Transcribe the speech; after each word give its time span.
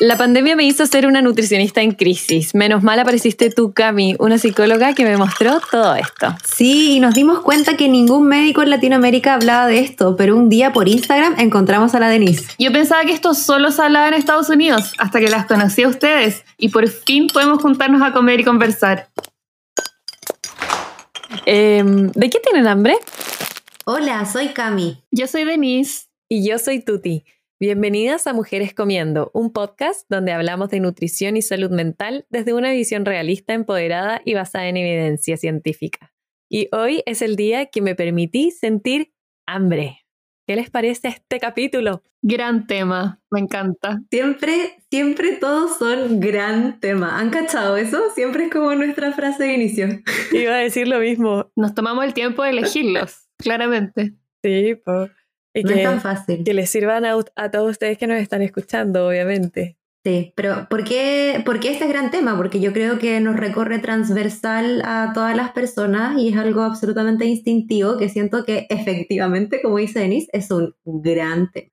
La 0.00 0.16
pandemia 0.16 0.56
me 0.56 0.64
hizo 0.64 0.86
ser 0.86 1.06
una 1.06 1.22
nutricionista 1.22 1.80
en 1.82 1.92
crisis. 1.92 2.54
Menos 2.54 2.82
mal 2.82 2.98
apareciste 2.98 3.50
tú, 3.50 3.72
Cami, 3.72 4.16
una 4.18 4.38
psicóloga 4.38 4.94
que 4.94 5.04
me 5.04 5.16
mostró 5.16 5.60
todo 5.70 5.94
esto. 5.94 6.34
Sí, 6.44 6.96
y 6.96 7.00
nos 7.00 7.14
dimos 7.14 7.40
cuenta 7.40 7.76
que 7.76 7.88
ningún 7.88 8.26
médico 8.26 8.62
en 8.62 8.70
Latinoamérica 8.70 9.34
hablaba 9.34 9.66
de 9.66 9.80
esto, 9.80 10.16
pero 10.16 10.36
un 10.36 10.48
día 10.48 10.72
por 10.72 10.88
Instagram 10.88 11.38
encontramos 11.38 11.94
a 11.94 12.00
la 12.00 12.08
Denise. 12.08 12.46
Yo 12.58 12.72
pensaba 12.72 13.04
que 13.04 13.12
esto 13.12 13.34
solo 13.34 13.70
se 13.70 13.82
hablaba 13.82 14.08
en 14.08 14.14
Estados 14.14 14.48
Unidos, 14.48 14.92
hasta 14.98 15.20
que 15.20 15.28
las 15.28 15.46
conocí 15.46 15.82
a 15.82 15.88
ustedes 15.88 16.44
y 16.56 16.70
por 16.70 16.88
fin 16.88 17.28
podemos 17.32 17.60
juntarnos 17.60 18.02
a 18.02 18.12
comer 18.12 18.40
y 18.40 18.44
conversar. 18.44 19.08
Em, 21.46 22.10
¿De 22.12 22.30
qué 22.30 22.38
tienen 22.40 22.66
hambre? 22.66 22.96
Hola, 23.84 24.24
soy 24.26 24.48
Cami. 24.48 25.02
Yo 25.10 25.26
soy 25.26 25.44
Denise. 25.44 26.06
Y 26.28 26.48
yo 26.48 26.58
soy 26.58 26.80
Tuti. 26.80 27.24
Bienvenidas 27.62 28.26
a 28.26 28.32
Mujeres 28.32 28.74
Comiendo, 28.74 29.30
un 29.34 29.52
podcast 29.52 30.04
donde 30.08 30.32
hablamos 30.32 30.68
de 30.70 30.80
nutrición 30.80 31.36
y 31.36 31.42
salud 31.42 31.70
mental 31.70 32.26
desde 32.28 32.54
una 32.54 32.72
visión 32.72 33.04
realista, 33.04 33.54
empoderada 33.54 34.20
y 34.24 34.34
basada 34.34 34.66
en 34.66 34.78
evidencia 34.78 35.36
científica. 35.36 36.12
Y 36.50 36.66
hoy 36.72 37.04
es 37.06 37.22
el 37.22 37.36
día 37.36 37.66
que 37.66 37.80
me 37.80 37.94
permití 37.94 38.50
sentir 38.50 39.12
hambre. 39.46 40.00
¿Qué 40.44 40.56
les 40.56 40.70
parece 40.70 41.06
este 41.06 41.38
capítulo? 41.38 42.02
Gran 42.20 42.66
tema, 42.66 43.22
me 43.30 43.38
encanta. 43.38 44.02
Siempre, 44.10 44.82
siempre 44.90 45.36
todos 45.36 45.78
son 45.78 46.18
gran 46.18 46.80
tema. 46.80 47.20
¿Han 47.20 47.30
cachado 47.30 47.76
eso? 47.76 48.10
Siempre 48.12 48.46
es 48.46 48.50
como 48.50 48.74
nuestra 48.74 49.12
frase 49.12 49.44
de 49.44 49.54
inicio. 49.54 49.86
Iba 50.32 50.56
a 50.56 50.58
decir 50.58 50.88
lo 50.88 50.98
mismo. 50.98 51.52
Nos 51.54 51.76
tomamos 51.76 52.04
el 52.06 52.12
tiempo 52.12 52.42
de 52.42 52.50
elegirlos, 52.50 53.28
claramente. 53.38 54.14
Sí, 54.42 54.74
pues. 54.84 55.12
Y 55.54 55.62
no 55.62 55.68
que, 55.68 55.82
es 55.82 55.88
tan 55.88 56.00
fácil. 56.00 56.44
Que 56.44 56.54
les 56.54 56.70
sirvan 56.70 57.04
a, 57.04 57.16
a, 57.36 57.50
todos 57.50 57.70
ustedes 57.70 57.98
que 57.98 58.06
nos 58.06 58.18
están 58.18 58.42
escuchando, 58.42 59.06
obviamente. 59.06 59.76
Sí, 60.04 60.32
pero 60.34 60.66
¿por 60.68 60.82
qué, 60.82 61.40
¿por 61.44 61.60
qué 61.60 61.70
este 61.70 61.86
gran 61.86 62.10
tema? 62.10 62.36
Porque 62.36 62.58
yo 62.58 62.72
creo 62.72 62.98
que 62.98 63.20
nos 63.20 63.36
recorre 63.36 63.78
transversal 63.78 64.82
a 64.84 65.12
todas 65.14 65.36
las 65.36 65.52
personas 65.52 66.18
y 66.18 66.30
es 66.30 66.36
algo 66.36 66.62
absolutamente 66.62 67.24
instintivo 67.24 67.98
que 67.98 68.08
siento 68.08 68.44
que 68.44 68.66
efectivamente, 68.68 69.62
como 69.62 69.78
dice 69.78 70.00
Denise, 70.00 70.28
es 70.32 70.50
un 70.50 70.74
gran 70.84 71.52
tema. 71.52 71.70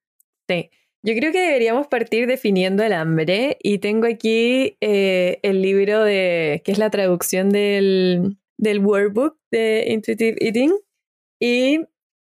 Sí, 0.48 0.70
yo 1.02 1.16
creo 1.16 1.32
que 1.32 1.40
deberíamos 1.40 1.88
partir 1.88 2.28
definiendo 2.28 2.84
el 2.84 2.94
hambre 2.94 3.58
y 3.64 3.80
tengo 3.80 4.06
aquí 4.06 4.78
eh, 4.82 5.40
el 5.42 5.62
libro 5.62 6.04
de, 6.04 6.62
que 6.66 6.72
es 6.72 6.78
la 6.78 6.90
traducción 6.90 7.50
del, 7.50 8.38
del 8.58 8.86
workbook 8.86 9.38
de 9.50 9.86
Intuitive 9.88 10.36
Eating 10.40 10.74
y 11.40 11.80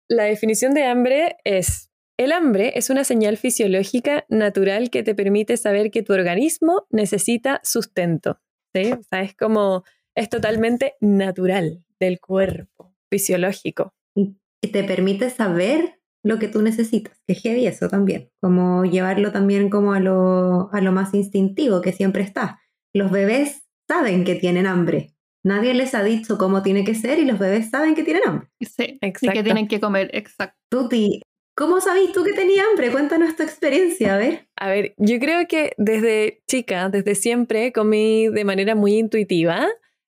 la 0.08 0.23
definición 0.23 0.73
de 0.73 0.86
hambre 0.86 1.38
es, 1.44 1.92
el 2.18 2.32
hambre 2.32 2.73
es 2.76 2.90
una 2.90 3.04
señal 3.04 3.38
fisiológica 3.38 4.26
natural 4.30 4.90
que 4.90 5.04
te 5.04 5.16
permite 5.16 5.58
saber 5.58 5.92
que 5.92 6.04
tu 6.04 6.14
organismo 6.14 6.86
necesita 6.90 7.60
sustento. 7.64 8.40
¿sí? 8.73 8.94
Es 9.12 9.36
como, 9.36 9.84
es 10.16 10.30
totalmente 10.30 10.95
natural 11.02 11.84
del 12.00 12.20
cuerpo, 12.20 12.94
fisiológico. 13.10 13.94
Y 14.16 14.72
te 14.72 14.84
permite 14.84 15.30
saber 15.30 16.00
lo 16.23 16.40
que 16.40 16.48
tú 16.48 16.62
necesitas, 16.62 17.22
que 17.28 17.36
heavy 17.36 17.67
eso 17.67 17.90
también, 17.90 18.32
como 18.42 18.86
llevarlo 18.86 19.34
también 19.34 19.70
como 19.70 19.94
a 19.94 20.00
lo, 20.00 20.70
a 20.72 20.80
lo 20.80 20.94
más 20.94 21.14
instintivo 21.14 21.82
que 21.82 21.92
siempre 21.92 22.23
está. 22.23 22.62
Los 22.94 23.12
bebés 23.12 23.64
saben 23.90 24.23
que 24.23 24.36
tienen 24.36 24.66
hambre, 24.66 25.12
Nadie 25.44 25.73
les 25.73 25.94
ha 25.94 26.03
dicho 26.03 26.38
cómo 26.38 26.63
tiene 26.63 26.83
que 26.86 26.95
ser 26.95 27.19
y 27.19 27.25
los 27.25 27.38
bebés 27.38 27.69
saben 27.69 27.95
que 27.95 28.03
tienen 28.03 28.23
hambre. 28.25 28.47
Sí, 28.61 28.97
Exacto. 29.02 29.25
y 29.25 29.30
que 29.30 29.44
tienen 29.44 29.67
que 29.67 29.80
comer, 29.80 30.09
exacto. 30.13 30.58
Tuti, 30.69 31.22
¿cómo 31.55 31.81
sabís 31.81 32.13
tú 32.13 32.23
que 32.23 32.33
tenía 32.33 32.63
hambre? 32.69 32.91
Cuéntanos 32.91 33.36
tu 33.36 33.44
experiencia, 33.44 34.16
a 34.16 34.17
ver. 34.17 34.47
A 34.55 34.69
ver, 34.69 34.94
yo 34.97 35.19
creo 35.19 35.45
que 35.47 35.73
desde 35.77 36.41
chica, 36.47 36.89
desde 36.89 37.16
siempre, 37.16 37.73
comí 37.73 38.30
de 38.30 38.45
manera 38.45 38.73
muy 38.75 38.97
intuitiva. 38.97 39.67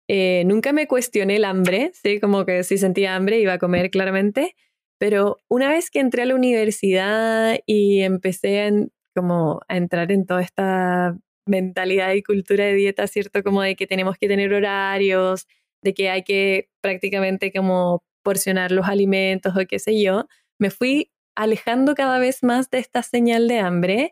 Eh, 0.09 0.43
nunca 0.45 0.73
me 0.73 0.87
cuestioné 0.87 1.37
el 1.37 1.45
hambre, 1.45 1.91
¿sí? 1.93 2.19
Como 2.19 2.45
que 2.45 2.63
si 2.63 2.77
sentía 2.77 3.15
hambre 3.15 3.39
iba 3.39 3.53
a 3.53 3.59
comer 3.59 3.89
claramente. 3.89 4.55
Pero 4.99 5.37
una 5.47 5.69
vez 5.69 5.89
que 5.89 5.99
entré 5.99 6.23
a 6.23 6.25
la 6.25 6.35
universidad 6.35 7.57
y 7.65 8.01
empecé 8.01 8.89
como 9.15 9.61
a 9.67 9.77
entrar 9.77 10.11
en 10.11 10.25
toda 10.25 10.41
esta 10.41 11.17
mentalidad 11.51 12.13
y 12.13 12.23
cultura 12.23 12.65
de 12.65 12.73
dieta, 12.73 13.05
¿cierto? 13.07 13.43
Como 13.43 13.61
de 13.61 13.75
que 13.75 13.85
tenemos 13.85 14.17
que 14.17 14.27
tener 14.27 14.53
horarios, 14.53 15.47
de 15.83 15.93
que 15.93 16.09
hay 16.09 16.23
que 16.23 16.69
prácticamente 16.81 17.51
como 17.51 18.03
porcionar 18.23 18.71
los 18.71 18.87
alimentos 18.87 19.53
o 19.55 19.59
qué 19.67 19.79
sé 19.79 20.01
yo, 20.01 20.27
me 20.59 20.71
fui 20.71 21.11
alejando 21.35 21.95
cada 21.95 22.19
vez 22.19 22.43
más 22.43 22.69
de 22.69 22.79
esta 22.79 23.03
señal 23.03 23.47
de 23.47 23.59
hambre. 23.59 24.11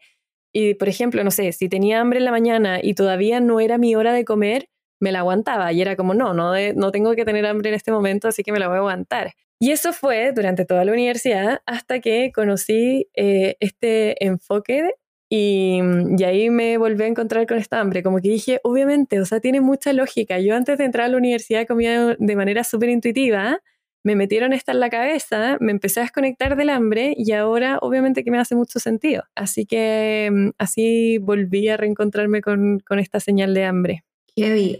Y, 0.54 0.74
por 0.76 0.90
ejemplo, 0.90 1.24
no 1.24 1.32
sé, 1.32 1.52
si 1.52 1.70
tenía 1.70 2.02
hambre 2.02 2.20
en 2.20 2.26
la 2.26 2.32
mañana 2.32 2.80
y 2.82 2.96
todavía 2.96 3.40
no 3.40 3.60
era 3.60 3.78
mi 3.78 3.96
hora 3.96 4.14
de 4.14 4.26
comer, 4.26 4.70
me 5.00 5.12
la 5.12 5.20
aguantaba 5.20 5.72
y 5.72 5.82
era 5.82 5.96
como, 5.96 6.14
no, 6.14 6.34
no, 6.34 6.54
no 6.76 6.92
tengo 6.92 7.16
que 7.16 7.26
tener 7.26 7.46
hambre 7.46 7.70
en 7.70 7.76
este 7.76 7.92
momento, 7.92 8.28
así 8.28 8.44
que 8.44 8.52
me 8.52 8.60
la 8.60 8.68
voy 8.68 8.76
a 8.76 8.80
aguantar. 8.80 9.34
Y 9.62 9.72
eso 9.72 9.94
fue 9.94 10.32
durante 10.32 10.66
toda 10.66 10.86
la 10.86 10.94
universidad 10.94 11.62
hasta 11.66 12.00
que 12.00 12.32
conocí 12.34 13.10
eh, 13.14 13.58
este 13.60 14.24
enfoque 14.26 14.94
Mm, 15.31 16.16
y, 16.19 16.23
ahí 16.23 16.50
me 16.50 16.78
volví 16.78 17.03
a 17.03 17.07
encontrar 17.07 17.45
con 17.45 17.57
esta 17.57 17.79
hambre, 17.79 18.01
como 18.03 18.19
que 18.19 18.29
dije, 18.29 18.59
obviamente, 18.63 19.19
o 19.22 19.25
sea, 19.25 19.40
tiene 19.40 19.62
mucha 19.62 19.94
lógica. 19.94 20.40
Yo 20.40 20.56
antes 20.56 20.78
de 20.78 20.85
entrar 20.85 21.06
a 21.06 21.09
la 21.09 21.17
universidad 21.17 21.67
comía 21.67 22.16
de 22.17 22.35
manera 22.35 22.63
súper 22.63 22.90
intuitiva, 22.90 23.59
me 24.03 24.16
metieron 24.16 24.53
esta 24.53 24.72
en 24.72 24.79
la 24.79 24.90
cabeza, 24.90 25.57
me 25.59 25.72
empecé 25.72 26.00
a 26.00 26.03
desconectar 26.03 26.56
del 26.56 26.69
hambre 26.69 27.13
y 27.17 27.34
ahora 27.34 27.78
obviamente 27.81 28.23
que 28.23 28.31
me 28.31 28.40
hace 28.40 28.56
mucho 28.56 28.79
sentido. 28.79 29.23
Así 29.35 29.66
que 29.66 30.29
mm, 30.31 30.50
así 30.57 31.17
volví 31.19 31.67
a 31.69 31.78
reencontrarme 31.78 32.41
con, 32.41 32.79
con 32.79 33.00
esta 33.00 33.19
señal 33.19 33.53
de 33.53 33.66
hambre. 33.66 34.03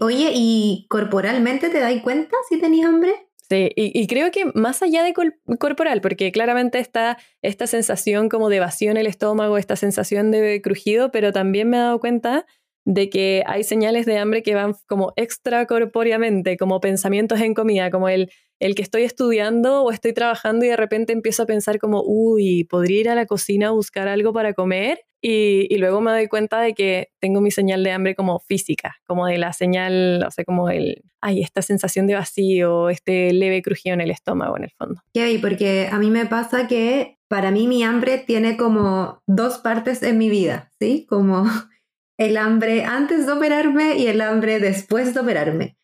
Oye, 0.00 0.30
¿y 0.34 0.86
corporalmente 0.88 1.68
te 1.68 1.80
das 1.80 1.94
cuenta 2.02 2.36
si 2.48 2.58
tenías 2.58 2.88
hambre? 2.88 3.12
Sí, 3.50 3.68
y, 3.74 4.06
creo 4.06 4.30
que 4.30 4.44
más 4.54 4.80
allá 4.80 5.02
de 5.02 5.12
corporal, 5.58 6.00
porque 6.00 6.30
claramente 6.30 6.78
está 6.78 7.18
esta 7.42 7.66
sensación 7.66 8.28
como 8.28 8.48
de 8.48 8.60
vacío 8.60 8.92
en 8.92 8.96
el 8.96 9.08
estómago, 9.08 9.58
esta 9.58 9.74
sensación 9.74 10.30
de 10.30 10.62
crujido, 10.62 11.10
pero 11.10 11.32
también 11.32 11.68
me 11.68 11.76
he 11.76 11.80
dado 11.80 11.98
cuenta 11.98 12.46
de 12.84 13.10
que 13.10 13.42
hay 13.46 13.64
señales 13.64 14.06
de 14.06 14.18
hambre 14.18 14.44
que 14.44 14.54
van 14.54 14.76
como 14.86 15.12
extracorpóreamente, 15.16 16.56
como 16.56 16.80
pensamientos 16.80 17.40
en 17.40 17.54
comida, 17.54 17.90
como 17.90 18.08
el, 18.08 18.30
el 18.60 18.76
que 18.76 18.82
estoy 18.82 19.02
estudiando 19.02 19.82
o 19.82 19.90
estoy 19.90 20.12
trabajando 20.12 20.64
y 20.64 20.68
de 20.68 20.76
repente 20.76 21.12
empiezo 21.12 21.42
a 21.42 21.46
pensar 21.46 21.80
como, 21.80 22.04
uy, 22.06 22.62
podría 22.70 23.00
ir 23.00 23.08
a 23.08 23.16
la 23.16 23.26
cocina 23.26 23.68
a 23.68 23.72
buscar 23.72 24.06
algo 24.06 24.32
para 24.32 24.54
comer 24.54 25.00
y, 25.22 25.76
luego 25.76 26.00
me 26.00 26.12
doy 26.12 26.28
cuenta 26.28 26.60
de 26.60 26.74
que 26.74 27.10
tengo 27.20 27.40
mi 27.40 27.50
señal 27.50 27.84
de 27.84 27.92
hambre 27.92 28.14
como 28.14 28.38
física, 28.38 28.96
como 29.06 29.26
de 29.26 29.38
la 29.38 29.52
señal, 29.52 30.24
o 30.26 30.30
sea, 30.30 30.44
como 30.44 30.70
el, 30.70 31.02
ay, 31.20 31.42
esta 31.42 31.60
sensación 31.62 32.06
de 32.06 32.14
vacío, 32.14 32.88
este 32.88 33.32
leve 33.32 33.62
crujido 33.62 33.94
en 33.94 34.00
el 34.00 34.10
estómago 34.10 34.56
en 34.56 34.64
el 34.64 34.70
fondo. 34.70 35.02
Sí, 35.14 35.38
porque 35.38 35.88
a 35.92 35.98
mí 35.98 36.10
me 36.10 36.26
pasa 36.26 36.66
que 36.66 37.18
para 37.28 37.50
mí 37.50 37.68
mi 37.68 37.82
hambre 37.82 38.18
tiene 38.18 38.56
como 38.56 39.22
dos 39.26 39.58
partes 39.58 40.02
en 40.02 40.16
mi 40.16 40.30
vida, 40.30 40.70
¿sí? 40.80 41.06
Como 41.08 41.44
el 42.18 42.36
hambre 42.36 42.84
antes 42.84 43.26
de 43.26 43.32
operarme 43.32 43.98
y 43.98 44.06
el 44.06 44.22
hambre 44.22 44.58
después 44.58 45.12
de 45.12 45.20
operarme. 45.20 45.76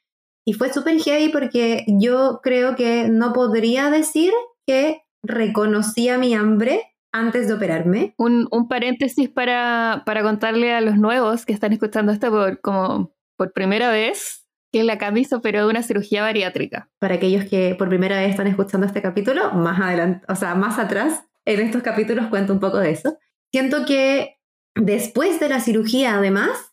Y 0.46 0.54
fue 0.54 0.72
súper 0.72 0.98
heavy 1.00 1.28
porque 1.28 1.84
yo 1.86 2.40
creo 2.42 2.76
que 2.76 3.08
no 3.08 3.32
podría 3.32 3.90
decir 3.90 4.32
que 4.66 5.02
reconocía 5.22 6.18
mi 6.18 6.34
hambre 6.34 6.95
antes 7.18 7.48
de 7.48 7.54
operarme. 7.54 8.14
Un, 8.18 8.48
paréntesis 8.68 9.28
para, 9.28 10.02
para, 10.06 10.22
contarle 10.22 10.72
a 10.72 10.80
los 10.80 10.96
nuevos 10.96 11.46
que 11.46 11.52
están 11.52 11.72
escuchando 11.72 12.12
esto 12.12 12.30
por, 12.30 12.60
como 12.60 13.14
por 13.36 13.52
primera 13.52 13.90
vez, 13.90 14.46
que 14.72 14.84
la 14.84 14.98
Cami 14.98 15.24
se 15.24 15.34
operó 15.34 15.64
de 15.64 15.70
una 15.70 15.82
cirugía 15.82 16.22
bariátrica. 16.22 16.90
Para 16.98 17.14
aquellos 17.14 17.44
que 17.44 17.74
por 17.74 17.88
primera 17.88 18.18
vez 18.18 18.30
están 18.30 18.46
escuchando 18.46 18.86
este 18.86 19.02
capítulo, 19.02 19.52
más 19.52 19.80
adelante, 19.80 20.24
o 20.28 20.34
sea, 20.34 20.54
más 20.54 20.78
atrás, 20.78 21.24
en 21.44 21.60
estos 21.60 21.82
capítulos 21.82 22.26
cuento 22.26 22.52
un 22.52 22.60
poco 22.60 22.78
de 22.78 22.90
eso. 22.90 23.18
Siento 23.52 23.86
que 23.86 24.38
después 24.74 25.40
de 25.40 25.48
la 25.48 25.60
cirugía, 25.60 26.16
además, 26.16 26.72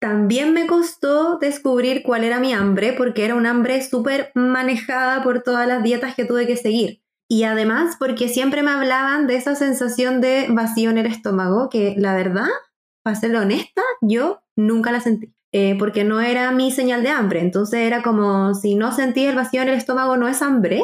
también 0.00 0.52
me 0.54 0.66
costó 0.66 1.38
descubrir 1.38 2.02
cuál 2.02 2.24
era 2.24 2.40
mi 2.40 2.52
hambre, 2.52 2.94
porque 2.94 3.24
era 3.24 3.34
un 3.34 3.46
hambre 3.46 3.82
súper 3.82 4.32
manejada 4.34 5.22
por 5.22 5.42
todas 5.42 5.68
las 5.68 5.82
dietas 5.82 6.14
que 6.14 6.24
tuve 6.24 6.46
que 6.46 6.56
seguir. 6.56 7.02
Y 7.32 7.44
además 7.44 7.94
porque 7.96 8.28
siempre 8.28 8.64
me 8.64 8.72
hablaban 8.72 9.28
de 9.28 9.36
esa 9.36 9.54
sensación 9.54 10.20
de 10.20 10.48
vacío 10.50 10.90
en 10.90 10.98
el 10.98 11.06
estómago, 11.06 11.68
que 11.70 11.94
la 11.96 12.12
verdad, 12.12 12.48
para 13.04 13.14
ser 13.14 13.36
honesta, 13.36 13.82
yo 14.00 14.42
nunca 14.56 14.90
la 14.90 15.00
sentí. 15.00 15.32
Eh, 15.52 15.76
porque 15.78 16.02
no 16.02 16.20
era 16.20 16.50
mi 16.50 16.72
señal 16.72 17.04
de 17.04 17.10
hambre. 17.10 17.38
Entonces 17.38 17.80
era 17.80 18.02
como 18.02 18.54
si 18.54 18.74
no 18.74 18.90
sentí 18.90 19.26
el 19.26 19.36
vacío 19.36 19.62
en 19.62 19.68
el 19.68 19.76
estómago, 19.76 20.16
no 20.16 20.26
es 20.26 20.42
hambre. 20.42 20.82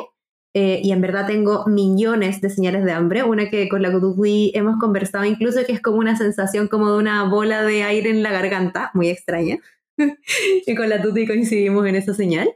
Eh, 0.54 0.81
y 0.84 0.93
en 0.93 1.00
verdad 1.00 1.26
tengo 1.26 1.66
millones 1.66 2.40
de 2.40 2.49
señales 2.49 2.84
de 2.84 2.92
hambre. 2.92 3.25
Una 3.25 3.50
que 3.50 3.69
con 3.69 3.82
la 3.82 3.90
que 3.90 4.50
hemos 4.54 4.78
conversado 4.78 5.25
incluso, 5.25 5.64
que 5.66 5.72
es 5.72 5.82
como 5.82 5.99
una 5.99 6.16
sensación 6.16 6.69
como 6.69 6.92
de 6.92 6.99
una 6.99 7.25
bola 7.25 7.64
de 7.64 7.82
aire 7.82 8.10
en 8.10 8.22
la 8.22 8.31
garganta, 8.31 8.92
muy 8.94 9.08
extraña. 9.08 9.58
y 9.99 10.75
con 10.76 10.88
la 10.88 11.02
Tuti 11.02 11.26
coincidimos 11.26 11.84
en 11.87 11.96
esa 11.96 12.14
señal. 12.14 12.49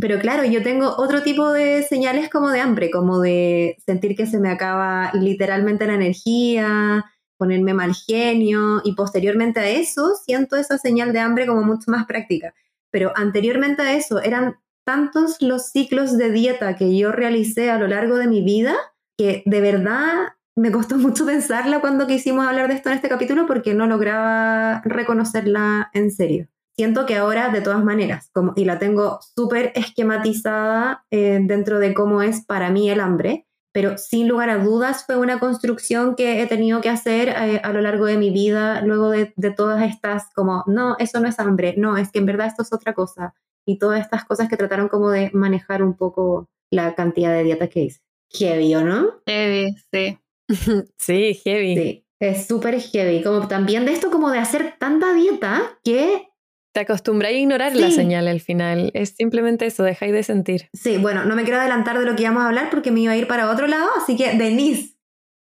Pero 0.00 0.18
claro, 0.18 0.44
yo 0.44 0.62
tengo 0.62 0.94
otro 0.96 1.22
tipo 1.22 1.52
de 1.52 1.82
señales 1.82 2.30
como 2.30 2.50
de 2.50 2.60
hambre, 2.60 2.90
como 2.90 3.20
de 3.20 3.76
sentir 3.84 4.16
que 4.16 4.26
se 4.26 4.38
me 4.40 4.48
acaba 4.48 5.12
literalmente 5.12 5.86
la 5.86 5.94
energía, 5.94 7.04
ponerme 7.36 7.74
mal 7.74 7.94
genio 7.94 8.80
y 8.84 8.94
posteriormente 8.94 9.60
a 9.60 9.68
eso 9.68 10.14
siento 10.24 10.56
esa 10.56 10.78
señal 10.78 11.12
de 11.12 11.20
hambre 11.20 11.46
como 11.46 11.62
mucho 11.62 11.90
más 11.90 12.06
práctica. 12.06 12.54
Pero 12.90 13.12
anteriormente 13.16 13.82
a 13.82 13.94
eso 13.94 14.20
eran 14.22 14.56
tantos 14.84 15.40
los 15.40 15.70
ciclos 15.70 16.16
de 16.16 16.30
dieta 16.30 16.76
que 16.76 16.96
yo 16.96 17.12
realicé 17.12 17.70
a 17.70 17.78
lo 17.78 17.86
largo 17.86 18.16
de 18.16 18.28
mi 18.28 18.42
vida 18.42 18.74
que 19.18 19.42
de 19.44 19.60
verdad 19.60 20.28
me 20.56 20.70
costó 20.70 20.96
mucho 20.98 21.26
pensarla 21.26 21.80
cuando 21.80 22.06
quisimos 22.06 22.46
hablar 22.46 22.68
de 22.68 22.74
esto 22.74 22.88
en 22.90 22.96
este 22.96 23.08
capítulo 23.08 23.46
porque 23.46 23.74
no 23.74 23.86
lograba 23.86 24.80
reconocerla 24.84 25.90
en 25.94 26.10
serio. 26.10 26.48
Siento 26.76 27.04
que 27.06 27.16
ahora, 27.16 27.50
de 27.50 27.60
todas 27.60 27.84
maneras, 27.84 28.30
como, 28.32 28.52
y 28.56 28.64
la 28.64 28.78
tengo 28.78 29.20
súper 29.34 29.72
esquematizada 29.74 31.04
eh, 31.10 31.38
dentro 31.42 31.78
de 31.78 31.92
cómo 31.92 32.22
es 32.22 32.44
para 32.44 32.70
mí 32.70 32.88
el 32.88 33.00
hambre, 33.00 33.46
pero 33.72 33.98
sin 33.98 34.28
lugar 34.28 34.50
a 34.50 34.58
dudas 34.58 35.04
fue 35.04 35.16
una 35.16 35.38
construcción 35.38 36.14
que 36.14 36.42
he 36.42 36.46
tenido 36.46 36.80
que 36.80 36.88
hacer 36.88 37.28
eh, 37.28 37.60
a 37.62 37.72
lo 37.72 37.80
largo 37.80 38.06
de 38.06 38.16
mi 38.16 38.30
vida, 38.30 38.80
luego 38.82 39.10
de, 39.10 39.32
de, 39.36 39.50
todas 39.50 39.82
estas, 39.82 40.32
como, 40.34 40.64
no, 40.66 40.96
eso 40.98 41.20
no 41.20 41.28
es 41.28 41.38
hambre, 41.38 41.74
no, 41.76 41.96
es 41.96 42.10
que 42.10 42.18
en 42.18 42.26
verdad 42.26 42.46
esto 42.46 42.62
es 42.62 42.72
otra 42.72 42.94
cosa, 42.94 43.34
y 43.66 43.78
todas 43.78 44.00
estas 44.00 44.24
cosas 44.24 44.48
que 44.48 44.56
trataron 44.56 44.88
como 44.88 45.10
de 45.10 45.30
manejar 45.32 45.82
un 45.82 45.94
poco 45.94 46.48
la 46.70 46.94
cantidad 46.94 47.32
de 47.32 47.44
dieta 47.44 47.68
que 47.68 47.80
hice. 47.80 48.00
Heavy, 48.30 48.74
¿o 48.74 48.82
no? 48.82 49.20
Heavy, 49.26 49.76
sí. 49.92 50.18
sí, 50.98 51.34
heavy. 51.44 51.76
Sí, 51.76 52.06
es 52.18 52.46
súper 52.46 52.80
heavy, 52.80 53.22
como 53.22 53.46
también 53.46 53.84
de 53.84 53.92
esto 53.92 54.10
como 54.10 54.30
de 54.30 54.38
hacer 54.38 54.76
tanta 54.78 55.12
dieta 55.12 55.78
que 55.84 56.31
te 56.72 56.80
acostumbráis 56.80 57.36
a 57.36 57.40
ignorar 57.40 57.76
la 57.76 57.90
señal 57.90 58.28
al 58.28 58.40
final. 58.40 58.90
Es 58.94 59.10
simplemente 59.10 59.66
eso, 59.66 59.82
dejáis 59.82 60.12
de 60.12 60.22
sentir. 60.22 60.68
Sí, 60.72 60.96
bueno, 60.96 61.24
no 61.24 61.36
me 61.36 61.44
quiero 61.44 61.60
adelantar 61.60 61.98
de 61.98 62.06
lo 62.06 62.16
que 62.16 62.22
íbamos 62.22 62.42
a 62.42 62.46
hablar 62.46 62.70
porque 62.70 62.90
me 62.90 63.00
iba 63.00 63.12
a 63.12 63.16
ir 63.16 63.26
para 63.26 63.50
otro 63.50 63.66
lado, 63.66 63.90
así 63.96 64.16
que 64.16 64.32
Denise, 64.32 64.96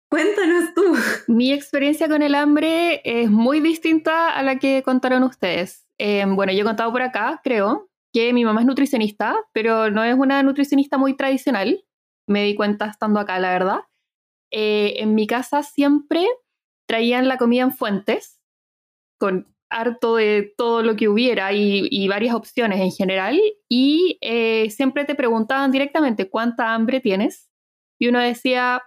cuéntanos 0.09 0.75
tú. 0.75 0.83
Mi 1.33 1.53
experiencia 1.53 2.09
con 2.09 2.23
el 2.23 2.35
hambre 2.35 3.01
es 3.05 3.31
muy 3.31 3.61
distinta 3.61 4.31
a 4.31 4.43
la 4.43 4.59
que 4.59 4.83
contaron 4.83 5.23
ustedes. 5.23 5.87
Eh, 5.99 6.25
bueno, 6.27 6.53
yo 6.53 6.63
he 6.63 6.65
contado 6.65 6.91
por 6.91 7.03
acá, 7.03 7.41
creo, 7.45 7.89
que 8.13 8.33
mi 8.33 8.45
mamá 8.45 8.61
es 8.61 8.67
nutricionista, 8.67 9.37
pero 9.53 9.91
no 9.91 10.03
es 10.03 10.15
una 10.17 10.43
nutricionista 10.43 10.99
muy 10.99 11.17
tradicional. 11.17 11.85
Me 12.27 12.43
di 12.45 12.57
cuenta 12.57 12.87
estando 12.87 13.21
acá, 13.21 13.39
la 13.39 13.51
verdad. 13.51 13.81
Eh, 14.51 14.95
en 14.97 15.15
mi 15.15 15.29
casa 15.29 15.63
siempre 15.63 16.27
traían 16.89 17.29
la 17.29 17.37
comida 17.37 17.63
en 17.63 17.73
fuentes, 17.73 18.41
con 19.19 19.55
harto 19.71 20.17
de 20.17 20.53
todo 20.57 20.83
lo 20.83 20.97
que 20.97 21.09
hubiera 21.09 21.53
y, 21.53 22.09
varias 22.09 22.35
opciones 22.35 22.81
en 22.81 22.91
general 22.91 23.41
y 23.69 24.19
eh, 24.21 24.69
siempre 24.71 25.05
te 25.05 25.15
preguntaban 25.15 25.71
directamente 25.71 26.29
cuánta 26.29 26.75
hambre 26.75 27.01
tienes 27.01 27.49
y 27.99 28.09
uno 28.09 28.19
decía 28.19 28.83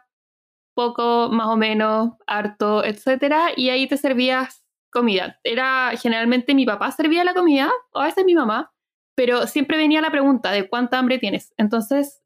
poco, 0.75 1.29
más 1.31 1.47
o 1.47 1.55
menos, 1.55 2.11
harto, 2.27 2.83
etcétera 2.83 3.51
y 3.55 3.69
ahí 3.69 3.87
te 3.87 3.97
servías 3.97 4.63
comida. 4.91 5.39
Era 5.43 5.91
generalmente 5.99 6.53
mi 6.53 6.65
papá 6.65 6.91
servía 6.91 7.23
la 7.23 7.33
comida 7.33 7.71
o 7.93 7.99
a 7.99 8.05
veces 8.05 8.25
mi 8.25 8.35
mamá, 8.35 8.73
pero 9.15 9.47
siempre 9.47 9.77
venía 9.77 10.01
la 10.01 10.11
pregunta 10.11 10.51
de 10.51 10.67
cuánta 10.67 10.99
hambre 10.99 11.17
tienes. 11.17 11.53
Entonces 11.57 12.21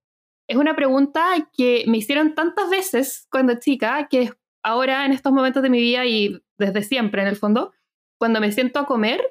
es 0.48 0.58
una 0.58 0.76
pregunta 0.76 1.50
que 1.56 1.84
me 1.88 1.98
hicieron 1.98 2.34
tantas 2.34 2.70
veces 2.70 3.28
cuando 3.30 3.60
chica 3.60 4.08
que 4.10 4.32
ahora 4.64 5.06
en 5.06 5.12
estos 5.12 5.32
momentos 5.32 5.62
de 5.62 5.70
mi 5.70 5.80
vida 5.80 6.06
y 6.06 6.42
desde 6.58 6.84
siempre 6.84 7.22
en 7.22 7.28
el 7.28 7.36
fondo 7.36 7.74
cuando 8.18 8.40
me 8.40 8.52
siento 8.52 8.80
a 8.80 8.86
comer, 8.86 9.22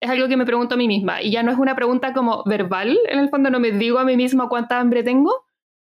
es 0.00 0.10
algo 0.10 0.28
que 0.28 0.36
me 0.36 0.44
pregunto 0.44 0.74
a 0.74 0.78
mí 0.78 0.86
misma. 0.86 1.22
Y 1.22 1.30
ya 1.30 1.42
no 1.42 1.50
es 1.50 1.58
una 1.58 1.74
pregunta 1.74 2.12
como 2.12 2.44
verbal, 2.44 2.98
en 3.08 3.18
el 3.18 3.30
fondo 3.30 3.50
no 3.50 3.60
me 3.60 3.72
digo 3.72 3.98
a 3.98 4.04
mí 4.04 4.16
misma 4.16 4.48
cuánta 4.48 4.78
hambre 4.78 5.02
tengo, 5.02 5.44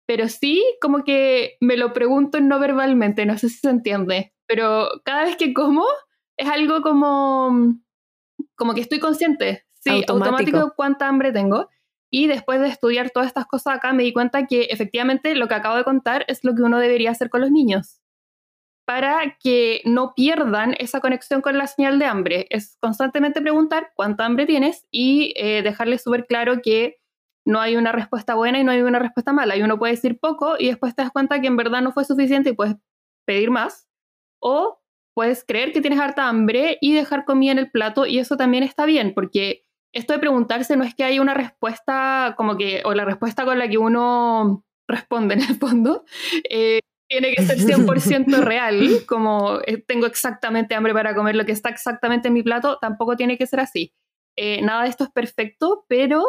pero 0.07 0.29
sí 0.29 0.63
como 0.81 1.05
que 1.05 1.57
me 1.61 1.77
lo 1.77 1.93
pregunto 1.93 2.41
no 2.41 2.59
verbalmente, 2.59 3.27
no 3.27 3.37
sé 3.39 3.49
si 3.49 3.59
se 3.59 3.71
entiende. 3.71 4.33
Pero 4.47 4.89
cada 5.05 5.25
vez 5.25 5.37
que 5.37 5.53
como, 5.53 5.85
es 6.37 6.49
algo 6.49 6.83
como, 6.83 7.75
como 8.55 8.75
que 8.75 8.83
estoy 8.83 9.01
consciente, 9.01 9.65
sí, 9.81 9.91
automático. 9.91 10.13
automático 10.13 10.73
cuánta 10.77 11.09
hambre 11.09 11.33
tengo. 11.33 11.69
Y 12.11 12.29
después 12.29 12.61
de 12.61 12.69
estudiar 12.69 13.11
todas 13.11 13.27
estas 13.27 13.47
cosas 13.47 13.77
acá, 13.77 13.93
me 13.93 14.05
di 14.05 14.13
cuenta 14.13 14.47
que 14.47 14.65
efectivamente 14.65 15.35
lo 15.35 15.49
que 15.49 15.55
acabo 15.55 15.77
de 15.77 15.83
contar 15.83 16.25
es 16.29 16.45
lo 16.45 16.55
que 16.55 16.63
uno 16.63 16.79
debería 16.79 17.11
hacer 17.11 17.29
con 17.29 17.41
los 17.41 17.51
niños 17.51 18.04
para 18.85 19.37
que 19.43 19.81
no 19.85 20.15
pierdan 20.15 20.75
esa 20.79 21.01
conexión 21.01 21.41
con 21.41 21.57
la 21.57 21.67
señal 21.67 21.99
de 21.99 22.05
hambre. 22.05 22.47
Es 22.51 22.77
constantemente 22.81 23.41
preguntar 23.41 23.93
cuánta 23.95 24.25
hambre 24.27 24.47
tienes 24.47 24.87
y 24.91 25.33
eh, 25.37 25.63
dejarles 25.63 26.03
súper 26.03 26.27
claro 26.27 26.61
que 26.63 26.99
no 27.47 27.61
hay 27.61 27.77
una 27.77 27.93
respuesta 27.93 28.35
buena 28.35 28.59
y 28.59 28.65
no 28.65 28.73
hay 28.73 28.83
una 28.83 28.99
respuesta 28.99 29.33
mala. 29.33 29.57
Y 29.57 29.63
uno 29.63 29.79
puede 29.79 29.95
decir 29.95 30.19
poco 30.19 30.57
y 30.59 30.69
después 30.69 30.95
te 30.95 31.03
das 31.03 31.13
cuenta 31.13 31.41
que 31.41 31.47
en 31.47 31.57
verdad 31.57 31.83
no 31.83 31.93
fue 31.93 32.05
suficiente 32.05 32.51
y 32.51 32.55
puedes 32.55 32.77
pedir 33.27 33.51
más. 33.51 33.89
O 34.41 34.81
puedes 35.15 35.45
creer 35.45 35.73
que 35.73 35.81
tienes 35.81 36.01
harta 36.01 36.29
hambre 36.29 36.79
y 36.81 36.93
dejar 36.93 37.25
comida 37.25 37.53
en 37.53 37.59
el 37.59 37.71
plato 37.71 38.05
y 38.07 38.19
eso 38.19 38.37
también 38.37 38.65
está 38.65 38.85
bien 38.85 39.15
porque 39.15 39.65
esto 39.93 40.13
de 40.13 40.19
preguntarse 40.19 40.77
no 40.77 40.85
es 40.85 40.95
que 40.95 41.05
haya 41.05 41.23
una 41.23 41.35
respuesta 41.35 42.35
como 42.37 42.57
que, 42.57 42.83
o 42.85 42.95
la 42.95 43.05
respuesta 43.05 43.45
con 43.45 43.59
la 43.59 43.69
que 43.69 43.79
uno 43.79 44.65
responde 44.89 45.35
en 45.35 45.43
el 45.43 45.57
fondo, 45.57 46.05
eh, 46.51 46.81
tiene 47.09 47.33
que 47.35 47.43
ser 47.43 47.59
100% 47.59 48.27
real, 48.45 49.05
como 49.07 49.61
eh, 49.67 49.83
tengo 49.87 50.07
exactamente 50.07 50.75
hambre 50.75 50.93
para 50.93 51.15
comer 51.15 51.37
lo 51.37 51.45
que 51.45 51.53
está 51.53 51.69
exactamente 51.69 52.29
en 52.29 52.35
mi 52.35 52.43
plato, 52.43 52.79
tampoco 52.81 53.17
tiene 53.17 53.39
que 53.39 53.47
ser 53.47 53.61
así. 53.61 53.93
Eh, 54.37 54.63
nada 54.63 54.83
de 54.85 54.89
esto 54.89 55.05
es 55.05 55.11
perfecto, 55.11 55.85
pero 55.89 56.25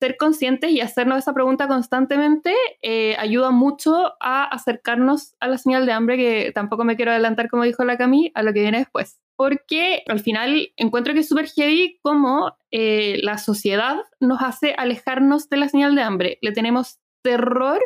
ser 0.00 0.16
conscientes 0.16 0.70
y 0.70 0.80
hacernos 0.80 1.18
esa 1.18 1.32
pregunta 1.32 1.68
constantemente 1.68 2.54
eh, 2.82 3.16
ayuda 3.18 3.50
mucho 3.50 4.12
a 4.20 4.44
acercarnos 4.44 5.34
a 5.40 5.48
la 5.48 5.58
señal 5.58 5.86
de 5.86 5.92
hambre, 5.92 6.16
que 6.16 6.52
tampoco 6.52 6.84
me 6.84 6.96
quiero 6.96 7.10
adelantar, 7.10 7.48
como 7.48 7.64
dijo 7.64 7.84
la 7.84 7.96
Cami, 7.96 8.32
a 8.34 8.42
lo 8.42 8.52
que 8.52 8.60
viene 8.60 8.78
después. 8.78 9.20
Porque 9.36 10.02
al 10.06 10.20
final 10.20 10.72
encuentro 10.76 11.12
que 11.12 11.20
es 11.20 11.28
súper 11.28 11.48
heavy 11.48 11.98
como 12.02 12.56
la 12.70 13.38
sociedad 13.38 13.96
nos 14.20 14.42
hace 14.42 14.74
alejarnos 14.76 15.48
de 15.48 15.56
la 15.56 15.68
señal 15.68 15.94
de 15.94 16.02
hambre. 16.02 16.38
Le 16.40 16.52
tenemos 16.52 16.98
terror 17.22 17.80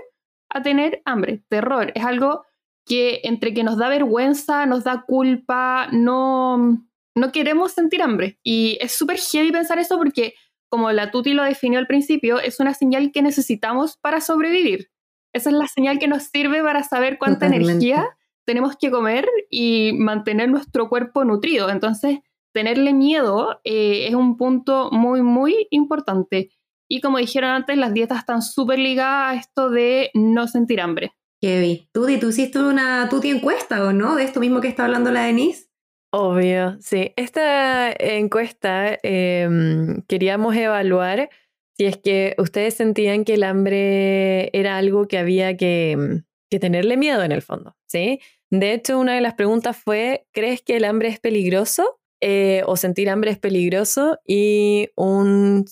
a 0.50 0.62
tener 0.62 1.02
hambre, 1.04 1.42
terror. 1.48 1.92
Es 1.94 2.04
algo 2.04 2.44
que 2.84 3.20
entre 3.24 3.52
que 3.52 3.64
nos 3.64 3.76
da 3.76 3.88
vergüenza, 3.88 4.66
nos 4.66 4.84
da 4.84 5.02
culpa, 5.06 5.88
no, 5.92 6.82
no 7.14 7.32
queremos 7.32 7.72
sentir 7.72 8.02
hambre. 8.02 8.38
Y 8.42 8.78
es 8.80 8.92
súper 8.92 9.18
heavy 9.18 9.52
pensar 9.52 9.78
eso 9.78 9.98
porque, 9.98 10.34
como 10.68 10.90
la 10.92 11.10
Tuti 11.10 11.34
lo 11.34 11.44
definió 11.44 11.78
al 11.78 11.86
principio, 11.86 12.40
es 12.40 12.60
una 12.60 12.74
señal 12.74 13.12
que 13.12 13.22
necesitamos 13.22 13.96
para 13.98 14.20
sobrevivir. 14.20 14.90
Esa 15.34 15.50
es 15.50 15.56
la 15.56 15.66
señal 15.66 15.98
que 15.98 16.08
nos 16.08 16.24
sirve 16.24 16.62
para 16.62 16.82
saber 16.82 17.18
cuánta 17.18 17.46
energía 17.46 18.08
tenemos 18.46 18.76
que 18.76 18.90
comer 18.90 19.28
y 19.50 19.92
mantener 19.92 20.48
nuestro 20.48 20.88
cuerpo 20.88 21.24
nutrido. 21.24 21.68
Entonces, 21.68 22.20
tenerle 22.54 22.94
miedo 22.94 23.60
eh, 23.64 24.06
es 24.08 24.14
un 24.14 24.38
punto 24.38 24.88
muy, 24.90 25.20
muy 25.20 25.68
importante. 25.70 26.50
Y 26.88 27.00
como 27.00 27.18
dijeron 27.18 27.50
antes, 27.50 27.76
las 27.76 27.92
dietas 27.92 28.18
están 28.18 28.42
súper 28.42 28.78
ligadas 28.78 29.37
a 29.37 29.40
esto 29.40 29.71
de 29.71 30.11
no 30.14 30.49
sentir 30.49 30.80
hambre. 30.80 31.12
Kevin, 31.40 31.88
Tuti, 31.92 32.18
tú 32.18 32.30
hiciste 32.30 32.59
una 32.61 33.09
Tuti 33.09 33.30
encuesta, 33.30 33.85
¿o 33.85 33.92
no? 33.92 34.16
De 34.16 34.25
esto 34.25 34.40
mismo 34.40 34.61
que 34.61 34.68
está 34.68 34.87
hablando 34.87 35.11
la 35.11 35.25
Denise. 35.25 35.68
Obvio, 36.11 36.78
sí. 36.80 37.12
Esta 37.16 37.92
encuesta 37.92 38.99
em, 39.02 40.02
queríamos 40.09 40.57
evaluar 40.57 41.28
si 41.76 41.85
es 41.85 41.99
que 41.99 42.35
ustedes 42.38 42.75
sentían 42.75 43.25
que 43.25 43.35
el 43.35 43.45
hambre 43.45 44.50
era 44.59 44.78
algo 44.78 45.07
que 45.07 45.18
había 45.18 45.57
que, 45.57 46.23
que 46.50 46.59
tenerle 46.59 46.97
miedo 46.97 47.23
en 47.23 47.30
el 47.30 47.42
fondo, 47.42 47.76
¿sí? 47.87 48.21
De 48.50 48.73
hecho, 48.73 48.99
una 48.99 49.14
de 49.14 49.21
las 49.21 49.35
preguntas 49.35 49.76
fue, 49.76 50.26
¿crees 50.33 50.62
que 50.62 50.76
el 50.76 50.85
hambre 50.85 51.09
es 51.09 51.21
peligroso? 51.21 52.00
Eh, 52.20 52.62
o 52.66 52.76
sentir 52.76 53.10
hambre 53.10 53.30
es 53.30 53.38
peligroso 53.38 54.18
y 54.26 54.88
un, 54.96 55.64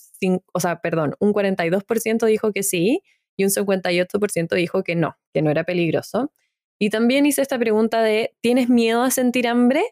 o 0.52 0.60
sea, 0.60 0.80
perdón, 0.80 1.16
un 1.18 1.32
42% 1.32 2.24
dijo 2.26 2.52
que 2.52 2.62
sí 2.62 3.02
y 3.36 3.44
un 3.44 3.50
58% 3.50 4.54
dijo 4.54 4.84
que 4.84 4.94
no, 4.94 5.16
que 5.34 5.42
no 5.42 5.50
era 5.50 5.64
peligroso. 5.64 6.32
Y 6.78 6.90
también 6.90 7.26
hice 7.26 7.42
esta 7.42 7.58
pregunta 7.58 8.00
de, 8.02 8.36
¿tienes 8.42 8.68
miedo 8.68 9.02
a 9.02 9.10
sentir 9.10 9.48
hambre? 9.48 9.82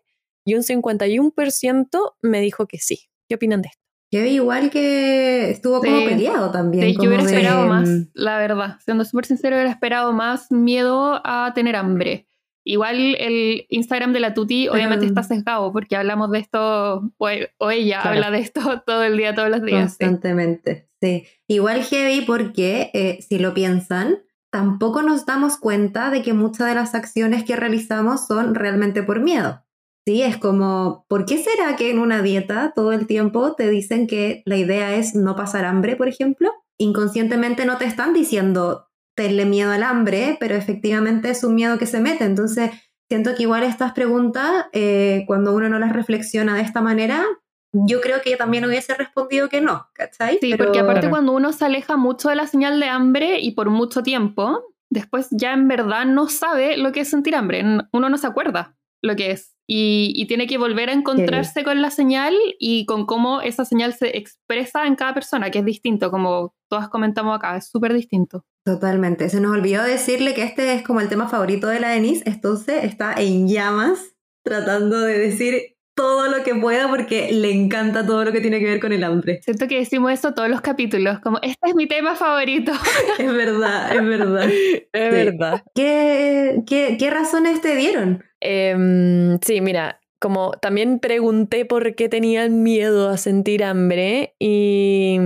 Y 0.44 0.54
un 0.54 0.62
51% 0.62 2.14
me 2.22 2.40
dijo 2.40 2.66
que 2.66 2.78
sí. 2.78 3.08
¿Qué 3.28 3.34
opinan 3.34 3.62
de 3.62 3.68
esto? 3.68 3.80
Que 4.10 4.28
igual 4.28 4.70
que 4.70 5.50
estuvo 5.50 5.80
como 5.80 6.04
peleado 6.04 6.52
también. 6.52 6.92
yo 6.92 7.08
hubiera 7.08 7.24
esperado 7.24 7.66
más, 7.66 7.88
mm, 7.88 8.10
la 8.14 8.38
verdad. 8.38 8.76
Siendo 8.84 9.04
súper 9.04 9.26
sincero, 9.26 9.56
hubiera 9.56 9.70
esperado 9.70 10.12
más 10.12 10.52
miedo 10.52 11.20
a 11.24 11.50
tener 11.54 11.74
hambre. 11.74 12.28
Igual 12.64 13.16
el 13.16 13.66
Instagram 13.68 14.14
de 14.14 14.20
la 14.20 14.32
Tuti 14.32 14.68
obviamente 14.68 15.04
está 15.04 15.22
sesgado 15.22 15.70
porque 15.70 15.96
hablamos 15.96 16.30
de 16.30 16.38
esto, 16.38 17.12
o, 17.18 17.70
ella 17.70 18.00
habla 18.00 18.30
de 18.30 18.38
esto 18.38 18.82
todo 18.86 19.02
el 19.02 19.18
día, 19.18 19.34
todos 19.34 19.50
los 19.50 19.62
días. 19.62 19.98
Constantemente, 19.98 20.88
sí. 21.00 21.26
Igual 21.46 21.84
heavy 21.84 22.24
porque 22.24 22.90
eh, 22.94 23.18
si 23.20 23.38
lo 23.38 23.52
piensan, 23.52 24.18
tampoco 24.50 25.02
nos 25.02 25.26
damos 25.26 25.58
cuenta 25.58 26.10
de 26.10 26.22
que 26.22 26.32
muchas 26.32 26.68
de 26.68 26.74
las 26.74 26.94
acciones 26.94 27.44
que 27.44 27.56
realizamos 27.56 28.26
son 28.26 28.54
realmente 28.54 29.02
por 29.02 29.20
miedo. 29.20 29.62
Sí, 30.06 30.22
es 30.22 30.36
como, 30.38 31.06
¿por 31.08 31.24
qué 31.26 31.38
será 31.38 31.76
que 31.76 31.90
en 31.90 31.98
una 31.98 32.22
dieta 32.22 32.72
todo 32.74 32.92
el 32.92 33.06
tiempo 33.06 33.54
te 33.54 33.68
dicen 33.68 34.06
que 34.06 34.42
la 34.46 34.56
idea 34.56 34.94
es 34.94 35.14
no 35.14 35.34
pasar 35.34 35.64
hambre, 35.64 35.96
por 35.96 36.08
ejemplo? 36.08 36.50
Inconscientemente 36.78 37.66
no 37.66 37.78
te 37.78 37.86
están 37.86 38.12
diciendo 38.12 38.86
tenle 39.14 39.44
miedo 39.44 39.72
al 39.72 39.82
hambre, 39.82 40.36
pero 40.40 40.54
efectivamente 40.54 41.30
es 41.30 41.44
un 41.44 41.54
miedo 41.54 41.78
que 41.78 41.86
se 41.86 42.00
mete. 42.00 42.24
Entonces, 42.24 42.70
siento 43.08 43.34
que 43.34 43.42
igual 43.44 43.62
estas 43.62 43.92
preguntas, 43.92 44.66
eh, 44.72 45.24
cuando 45.26 45.54
uno 45.54 45.68
no 45.68 45.78
las 45.78 45.92
reflexiona 45.92 46.54
de 46.54 46.62
esta 46.62 46.80
manera, 46.80 47.24
yo 47.72 48.00
creo 48.00 48.22
que 48.22 48.36
también 48.36 48.64
hubiese 48.64 48.94
respondido 48.94 49.48
que 49.48 49.60
no, 49.60 49.88
¿cachai? 49.94 50.38
Sí, 50.40 50.54
porque 50.56 50.78
aparte 50.78 51.10
cuando 51.10 51.32
uno 51.32 51.52
se 51.52 51.64
aleja 51.64 51.96
mucho 51.96 52.28
de 52.28 52.36
la 52.36 52.46
señal 52.46 52.78
de 52.78 52.86
hambre 52.86 53.40
y 53.40 53.52
por 53.52 53.70
mucho 53.70 54.02
tiempo, 54.02 54.74
después 54.90 55.28
ya 55.32 55.52
en 55.52 55.66
verdad 55.66 56.06
no 56.06 56.28
sabe 56.28 56.76
lo 56.76 56.92
que 56.92 57.00
es 57.00 57.08
sentir 57.10 57.34
hambre, 57.34 57.64
uno 57.92 58.08
no 58.08 58.16
se 58.16 58.26
acuerda 58.26 58.76
lo 59.02 59.16
que 59.16 59.32
es. 59.32 59.53
Y, 59.66 60.26
tiene 60.26 60.46
que 60.46 60.58
volver 60.58 60.90
a 60.90 60.92
encontrarse 60.92 61.64
con 61.64 61.80
la 61.80 61.90
señal 61.90 62.34
y 62.58 62.84
con 62.86 63.06
cómo 63.06 63.40
esa 63.40 63.64
señal 63.64 63.94
se 63.94 64.18
expresa 64.18 64.86
en 64.86 64.94
cada 64.94 65.14
persona, 65.14 65.50
que 65.50 65.60
es 65.60 65.64
distinto, 65.64 66.10
como 66.10 66.54
todas 66.68 66.88
comentamos 66.88 67.36
acá, 67.36 67.56
es 67.56 67.68
súper 67.68 67.94
distinto. 67.94 68.44
Totalmente. 68.64 69.28
Se 69.28 69.40
nos 69.40 69.52
olvidó 69.52 69.82
decirle 69.82 70.34
que 70.34 70.42
este 70.42 70.74
es 70.74 70.82
como 70.82 71.00
el 71.00 71.08
tema 71.08 71.28
favorito 71.28 71.68
de 71.68 71.80
la 71.80 71.90
Denise, 71.90 72.22
entonces 72.26 72.84
está 72.84 73.14
en 73.14 73.48
llamas 73.48 74.14
tratando 74.42 75.00
de 75.00 75.18
decir 75.18 75.74
todo 75.94 76.28
lo 76.28 76.42
que 76.42 76.54
pueda 76.54 76.88
porque 76.88 77.30
le 77.32 77.52
encanta 77.52 78.04
todo 78.04 78.24
lo 78.24 78.32
que 78.32 78.40
tiene 78.40 78.58
que 78.58 78.66
ver 78.66 78.80
con 78.80 78.92
el 78.92 79.04
hambre. 79.04 79.40
Siento 79.42 79.68
que 79.68 79.78
decimos 79.78 80.12
eso 80.12 80.34
todos 80.34 80.48
los 80.48 80.60
capítulos, 80.60 81.20
como 81.20 81.38
este 81.42 81.68
es 81.68 81.74
mi 81.74 81.86
tema 81.86 82.16
favorito. 82.16 82.72
es 83.18 83.32
verdad, 83.32 83.94
es 83.94 84.04
verdad. 84.04 84.48
es 84.92 85.10
verdad. 85.10 85.62
¿Qué, 85.74 86.62
qué, 86.66 86.96
qué 86.98 87.10
razones 87.10 87.60
te 87.60 87.76
dieron? 87.76 88.24
Em, 88.46 89.38
sí, 89.40 89.62
mira, 89.62 90.00
como 90.20 90.52
también 90.52 90.98
pregunté 90.98 91.64
por 91.64 91.94
qué 91.94 92.10
tenían 92.10 92.62
miedo 92.62 93.08
a 93.08 93.16
sentir 93.16 93.64
hambre 93.64 94.34
y, 94.38 95.18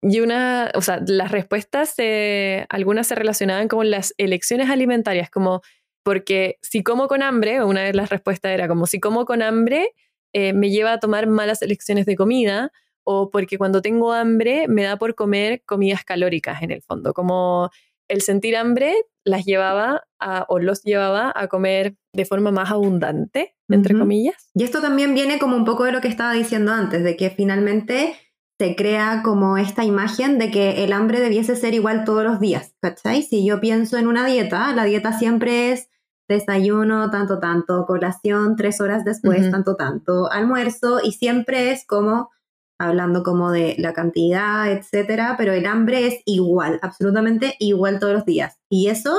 y 0.00 0.20
una, 0.20 0.70
o 0.76 0.80
sea, 0.80 1.00
las 1.08 1.32
respuestas, 1.32 1.96
algunas 2.68 3.08
se 3.08 3.16
relacionaban 3.16 3.66
con 3.66 3.90
las 3.90 4.14
elecciones 4.16 4.70
alimentarias, 4.70 5.28
como 5.28 5.62
porque 6.04 6.58
si 6.62 6.84
como 6.84 7.08
con 7.08 7.24
hambre, 7.24 7.64
una 7.64 7.82
de 7.82 7.92
las 7.94 8.10
respuestas 8.10 8.52
era 8.52 8.68
como 8.68 8.86
si 8.86 9.00
como 9.00 9.24
con 9.24 9.42
hambre, 9.42 9.90
eh, 10.32 10.52
me 10.52 10.70
lleva 10.70 10.92
a 10.92 11.00
tomar 11.00 11.26
malas 11.26 11.62
elecciones 11.62 12.06
de 12.06 12.14
comida, 12.14 12.70
o 13.02 13.30
porque 13.30 13.58
cuando 13.58 13.82
tengo 13.82 14.12
hambre 14.12 14.68
me 14.68 14.84
da 14.84 14.98
por 14.98 15.16
comer 15.16 15.62
comidas 15.66 16.04
calóricas 16.04 16.62
en 16.62 16.70
el 16.70 16.82
fondo, 16.82 17.12
como 17.12 17.70
el 18.08 18.20
sentir 18.22 18.56
hambre 18.56 18.94
las 19.24 19.44
llevaba 19.44 20.04
a, 20.20 20.46
o 20.48 20.58
los 20.58 20.82
llevaba 20.82 21.32
a 21.34 21.48
comer 21.48 21.96
de 22.12 22.24
forma 22.24 22.52
más 22.52 22.70
abundante, 22.70 23.56
entre 23.68 23.98
comillas. 23.98 24.50
Y 24.54 24.62
esto 24.62 24.80
también 24.80 25.14
viene 25.14 25.38
como 25.38 25.56
un 25.56 25.64
poco 25.64 25.84
de 25.84 25.92
lo 25.92 26.00
que 26.00 26.08
estaba 26.08 26.32
diciendo 26.32 26.72
antes, 26.72 27.02
de 27.02 27.16
que 27.16 27.30
finalmente 27.30 28.14
se 28.58 28.74
crea 28.74 29.22
como 29.22 29.58
esta 29.58 29.84
imagen 29.84 30.38
de 30.38 30.50
que 30.50 30.84
el 30.84 30.92
hambre 30.92 31.20
debiese 31.20 31.56
ser 31.56 31.74
igual 31.74 32.04
todos 32.04 32.24
los 32.24 32.40
días, 32.40 32.74
¿cachai? 32.80 33.22
Si 33.22 33.44
yo 33.44 33.60
pienso 33.60 33.98
en 33.98 34.06
una 34.06 34.24
dieta, 34.24 34.72
la 34.72 34.84
dieta 34.84 35.12
siempre 35.18 35.72
es 35.72 35.90
desayuno, 36.28 37.10
tanto, 37.10 37.38
tanto, 37.38 37.84
colación, 37.86 38.56
tres 38.56 38.80
horas 38.80 39.04
después, 39.04 39.50
tanto, 39.50 39.76
tanto, 39.76 40.30
almuerzo, 40.30 41.00
y 41.02 41.12
siempre 41.12 41.70
es 41.70 41.86
como 41.86 42.30
hablando 42.78 43.22
como 43.22 43.50
de 43.50 43.74
la 43.78 43.92
cantidad, 43.92 44.70
etcétera, 44.70 45.34
pero 45.38 45.52
el 45.52 45.66
hambre 45.66 46.06
es 46.06 46.22
igual, 46.26 46.78
absolutamente 46.82 47.56
igual 47.58 47.98
todos 47.98 48.12
los 48.12 48.24
días. 48.24 48.58
Y 48.68 48.88
eso 48.88 49.18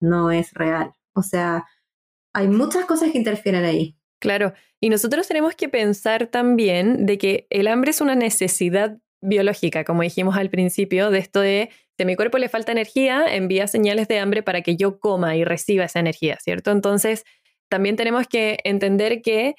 no 0.00 0.30
es 0.30 0.52
real. 0.54 0.92
O 1.14 1.22
sea, 1.22 1.66
hay 2.34 2.48
muchas 2.48 2.84
cosas 2.84 3.10
que 3.10 3.18
interfieren 3.18 3.64
ahí. 3.64 3.96
Claro, 4.20 4.52
y 4.80 4.90
nosotros 4.90 5.28
tenemos 5.28 5.54
que 5.54 5.68
pensar 5.68 6.26
también 6.26 7.06
de 7.06 7.18
que 7.18 7.46
el 7.50 7.68
hambre 7.68 7.90
es 7.90 8.00
una 8.00 8.14
necesidad 8.14 8.98
biológica, 9.20 9.84
como 9.84 10.02
dijimos 10.02 10.36
al 10.36 10.50
principio, 10.50 11.10
de 11.10 11.18
esto 11.18 11.40
de 11.40 11.70
si 11.96 12.02
a 12.04 12.06
mi 12.06 12.14
cuerpo 12.14 12.38
le 12.38 12.48
falta 12.48 12.70
energía, 12.70 13.24
envía 13.34 13.66
señales 13.66 14.06
de 14.06 14.20
hambre 14.20 14.42
para 14.42 14.62
que 14.62 14.76
yo 14.76 15.00
coma 15.00 15.36
y 15.36 15.44
reciba 15.44 15.84
esa 15.84 15.98
energía, 15.98 16.38
¿cierto? 16.40 16.70
Entonces, 16.70 17.24
también 17.68 17.96
tenemos 17.96 18.26
que 18.28 18.58
entender 18.64 19.20
que 19.22 19.56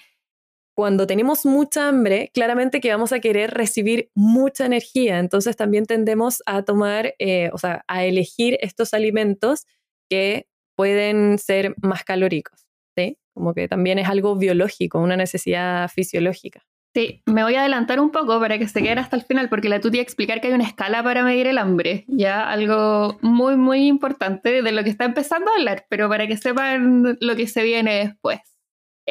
cuando 0.80 1.06
tenemos 1.06 1.46
mucha 1.46 1.90
hambre, 1.90 2.32
claramente 2.34 2.80
que 2.80 2.90
vamos 2.90 3.12
a 3.12 3.20
querer 3.20 3.52
recibir 3.52 4.12
mucha 4.16 4.66
energía. 4.66 5.20
Entonces 5.20 5.58
también 5.58 5.86
tendemos 5.86 6.42
a 6.46 6.64
tomar, 6.64 7.16
eh, 7.20 7.50
o 7.52 7.58
sea, 7.58 7.84
a 7.90 8.06
elegir 8.06 8.58
estos 8.62 8.94
alimentos 8.94 9.66
que 10.10 10.48
pueden 10.78 11.38
ser 11.38 11.76
más 11.82 12.06
calóricos, 12.06 12.66
¿sí? 12.96 13.18
Como 13.34 13.54
que 13.54 13.68
también 13.68 14.00
es 14.00 14.08
algo 14.08 14.38
biológico, 14.38 15.00
una 15.00 15.18
necesidad 15.18 15.90
fisiológica. 15.90 16.64
Sí, 16.96 17.24
me 17.26 17.44
voy 17.44 17.56
a 17.56 17.60
adelantar 17.60 18.00
un 18.00 18.12
poco 18.12 18.40
para 18.40 18.58
que 18.58 18.70
se 18.70 18.82
queden 18.82 19.00
hasta 19.00 19.18
el 19.18 19.24
final, 19.24 19.50
porque 19.50 19.68
la 19.68 19.82
tuti 19.82 20.00
explicar 20.00 20.40
que 20.40 20.48
hay 20.48 20.54
una 20.54 20.64
escala 20.64 21.04
para 21.04 21.24
medir 21.24 21.48
el 21.48 21.58
hambre, 21.58 22.06
ya 22.08 22.50
algo 22.50 23.18
muy, 23.22 23.58
muy 23.58 23.86
importante 23.86 24.62
de 24.62 24.72
lo 24.72 24.82
que 24.86 24.92
está 24.92 25.04
empezando 25.04 25.52
a 25.52 25.56
hablar, 25.56 25.86
pero 25.90 26.08
para 26.08 26.26
que 26.26 26.38
sepan 26.38 27.18
lo 27.20 27.36
que 27.36 27.48
se 27.48 27.64
viene 27.64 27.96
después. 28.06 28.40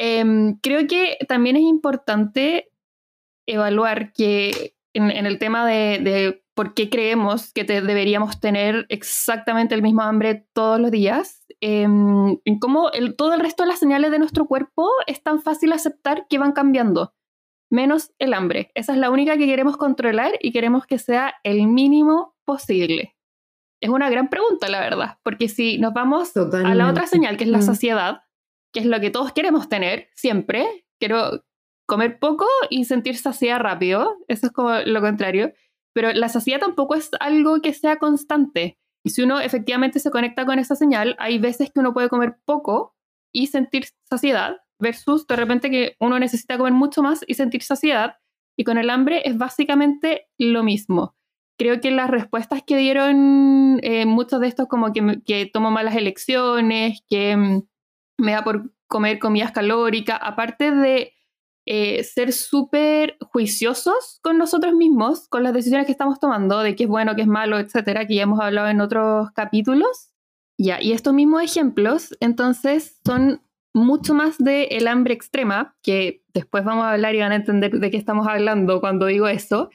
Em, 0.01 0.57
creo 0.61 0.87
que 0.87 1.17
también 1.27 1.57
es 1.57 1.63
importante 1.63 2.71
evaluar 3.45 4.13
que 4.13 4.75
en, 4.93 5.25
el 5.25 5.37
tema 5.39 5.67
de, 5.67 6.41
por 6.55 6.73
qué 6.73 6.89
creemos 6.89 7.51
que 7.51 7.65
deberíamos 7.65 8.39
tener 8.39 8.85
exactamente 8.87 9.75
el 9.75 9.81
mismo 9.81 10.01
hambre 10.03 10.47
todos 10.53 10.79
los 10.79 10.89
días, 10.89 11.45
em, 11.59 12.37
en 12.45 12.59
cómo 12.59 12.89
todo 13.17 13.33
el 13.33 13.41
resto 13.41 13.63
de 13.63 13.69
las 13.69 13.79
señales 13.79 14.11
de 14.11 14.19
nuestro 14.19 14.47
cuerpo 14.47 14.89
es 15.05 15.21
tan 15.21 15.41
fácil 15.41 15.73
aceptar 15.73 16.27
que 16.29 16.37
van 16.37 16.53
cambiando, 16.53 17.13
menos 17.69 18.13
el 18.19 18.33
hambre. 18.33 18.71
Esa 18.75 18.93
es 18.93 18.99
la 18.99 19.09
única 19.09 19.37
que 19.37 19.47
queremos 19.47 19.75
controlar 19.75 20.31
y 20.39 20.53
queremos 20.53 20.85
que 20.85 20.97
sea 20.97 21.35
el 21.43 21.67
mínimo 21.67 22.37
posible. 22.45 23.17
Es 23.81 23.89
una 23.89 24.09
gran 24.09 24.29
pregunta, 24.29 24.69
la 24.69 24.79
verdad, 24.79 25.17
porque 25.23 25.49
si 25.49 25.77
nos 25.77 25.91
vamos 25.91 26.37
a 26.37 26.73
la 26.73 26.89
otra 26.89 27.05
señal, 27.05 27.35
que 27.35 27.43
es 27.43 27.49
la 27.49 27.57
mm. 27.57 27.63
saciedad, 27.63 28.21
que 28.73 28.81
es 28.81 28.85
lo 28.85 28.99
que 28.99 29.09
todos 29.09 29.33
queremos 29.33 29.69
tener 29.69 30.09
siempre. 30.15 30.85
Quiero 30.99 31.43
comer 31.87 32.19
poco 32.19 32.45
y 32.69 32.85
sentir 32.85 33.17
saciedad 33.17 33.59
rápido. 33.59 34.17
Eso 34.27 34.47
es 34.47 34.53
como 34.53 34.71
lo 34.85 35.01
contrario. 35.01 35.53
Pero 35.93 36.13
la 36.13 36.29
saciedad 36.29 36.59
tampoco 36.59 36.95
es 36.95 37.09
algo 37.19 37.61
que 37.61 37.73
sea 37.73 37.97
constante. 37.97 38.77
Y 39.03 39.11
si 39.11 39.23
uno 39.23 39.39
efectivamente 39.39 39.99
se 39.99 40.11
conecta 40.11 40.45
con 40.45 40.59
esa 40.59 40.75
señal, 40.75 41.15
hay 41.19 41.39
veces 41.39 41.71
que 41.73 41.79
uno 41.79 41.93
puede 41.93 42.09
comer 42.09 42.37
poco 42.45 42.95
y 43.31 43.47
sentir 43.47 43.85
saciedad, 44.09 44.57
versus 44.79 45.27
de 45.27 45.35
repente 45.35 45.69
que 45.69 45.95
uno 45.99 46.19
necesita 46.19 46.57
comer 46.57 46.73
mucho 46.73 47.01
más 47.01 47.23
y 47.27 47.35
sentir 47.35 47.63
saciedad. 47.63 48.15
Y 48.57 48.63
con 48.63 48.77
el 48.77 48.89
hambre 48.89 49.21
es 49.25 49.37
básicamente 49.37 50.27
lo 50.37 50.63
mismo. 50.63 51.15
Creo 51.57 51.81
que 51.81 51.91
las 51.91 52.09
respuestas 52.09 52.63
que 52.63 52.77
dieron 52.77 53.79
eh, 53.83 54.05
muchos 54.05 54.39
de 54.39 54.47
estos, 54.47 54.67
como 54.67 54.93
que, 54.93 55.21
que 55.25 55.45
tomo 55.45 55.71
malas 55.71 55.95
elecciones, 55.95 57.01
que 57.09 57.35
mm, 57.35 57.61
me 58.19 58.33
da 58.33 58.43
por 58.43 58.71
comer 58.87 59.19
comidas 59.19 59.51
calóricas, 59.51 60.19
aparte 60.21 60.71
de 60.71 61.13
eh, 61.65 62.03
ser 62.03 62.33
súper 62.33 63.17
juiciosos 63.31 64.19
con 64.23 64.37
nosotros 64.37 64.73
mismos, 64.73 65.27
con 65.27 65.43
las 65.43 65.53
decisiones 65.53 65.85
que 65.85 65.91
estamos 65.91 66.19
tomando, 66.19 66.61
de 66.61 66.75
qué 66.75 66.85
es 66.85 66.89
bueno, 66.89 67.15
qué 67.15 67.21
es 67.21 67.27
malo, 67.27 67.59
etcétera, 67.59 68.07
que 68.07 68.15
ya 68.15 68.23
hemos 68.23 68.39
hablado 68.39 68.67
en 68.69 68.81
otros 68.81 69.29
capítulos. 69.31 70.09
Ya, 70.57 70.81
y 70.81 70.91
estos 70.91 71.13
mismos 71.13 71.43
ejemplos, 71.43 72.17
entonces, 72.19 72.99
son 73.05 73.41
mucho 73.73 74.13
más 74.13 74.37
de 74.39 74.63
el 74.71 74.87
hambre 74.87 75.13
extrema, 75.13 75.77
que 75.83 76.23
después 76.33 76.63
vamos 76.65 76.85
a 76.85 76.93
hablar 76.93 77.15
y 77.15 77.19
van 77.19 77.31
a 77.31 77.35
entender 77.35 77.71
de 77.71 77.91
qué 77.91 77.97
estamos 77.97 78.27
hablando 78.27 78.81
cuando 78.81 79.05
digo 79.05 79.27
eso. 79.27 79.69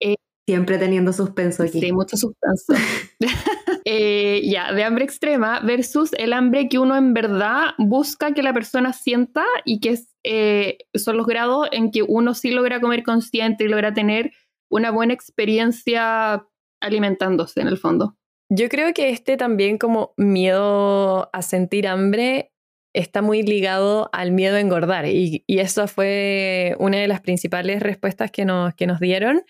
Eh, 0.00 0.16
Siempre 0.46 0.78
teniendo 0.78 1.12
suspenso 1.12 1.62
aquí. 1.62 1.80
Sí, 1.80 1.92
mucho 1.92 2.16
suspenso. 2.16 2.74
Eh, 3.88 4.42
ya, 4.42 4.72
de 4.72 4.82
hambre 4.82 5.04
extrema 5.04 5.60
versus 5.60 6.12
el 6.14 6.32
hambre 6.32 6.68
que 6.68 6.80
uno 6.80 6.96
en 6.96 7.14
verdad 7.14 7.66
busca 7.78 8.34
que 8.34 8.42
la 8.42 8.52
persona 8.52 8.92
sienta 8.92 9.44
y 9.64 9.78
que 9.78 9.90
es, 9.90 10.16
eh, 10.24 10.78
son 10.94 11.16
los 11.16 11.24
grados 11.24 11.68
en 11.70 11.92
que 11.92 12.02
uno 12.02 12.34
sí 12.34 12.50
logra 12.50 12.80
comer 12.80 13.04
consciente 13.04 13.62
y 13.62 13.68
logra 13.68 13.94
tener 13.94 14.32
una 14.68 14.90
buena 14.90 15.14
experiencia 15.14 16.44
alimentándose 16.82 17.60
en 17.60 17.68
el 17.68 17.78
fondo. 17.78 18.16
Yo 18.50 18.68
creo 18.68 18.92
que 18.92 19.10
este 19.10 19.36
también 19.36 19.78
como 19.78 20.14
miedo 20.16 21.30
a 21.32 21.42
sentir 21.42 21.86
hambre 21.86 22.52
está 22.92 23.22
muy 23.22 23.44
ligado 23.44 24.10
al 24.12 24.32
miedo 24.32 24.56
a 24.56 24.60
engordar 24.60 25.06
y, 25.06 25.44
y 25.46 25.60
eso 25.60 25.86
fue 25.86 26.74
una 26.80 26.98
de 26.98 27.06
las 27.06 27.20
principales 27.20 27.80
respuestas 27.84 28.32
que 28.32 28.44
nos, 28.44 28.74
que 28.74 28.88
nos 28.88 28.98
dieron, 28.98 29.44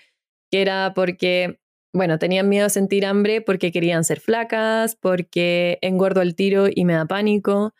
que 0.50 0.60
era 0.60 0.92
porque 0.94 1.58
bueno, 1.92 2.18
tenían 2.18 2.48
miedo 2.48 2.66
a 2.66 2.70
sentir 2.70 3.06
hambre 3.06 3.40
porque 3.40 3.72
querían 3.72 4.04
ser 4.04 4.20
flacas, 4.20 4.96
porque 4.96 5.78
engordo 5.82 6.20
el 6.22 6.34
tiro 6.34 6.66
y 6.72 6.84
me 6.84 6.94
da 6.94 7.06
pánico, 7.06 7.74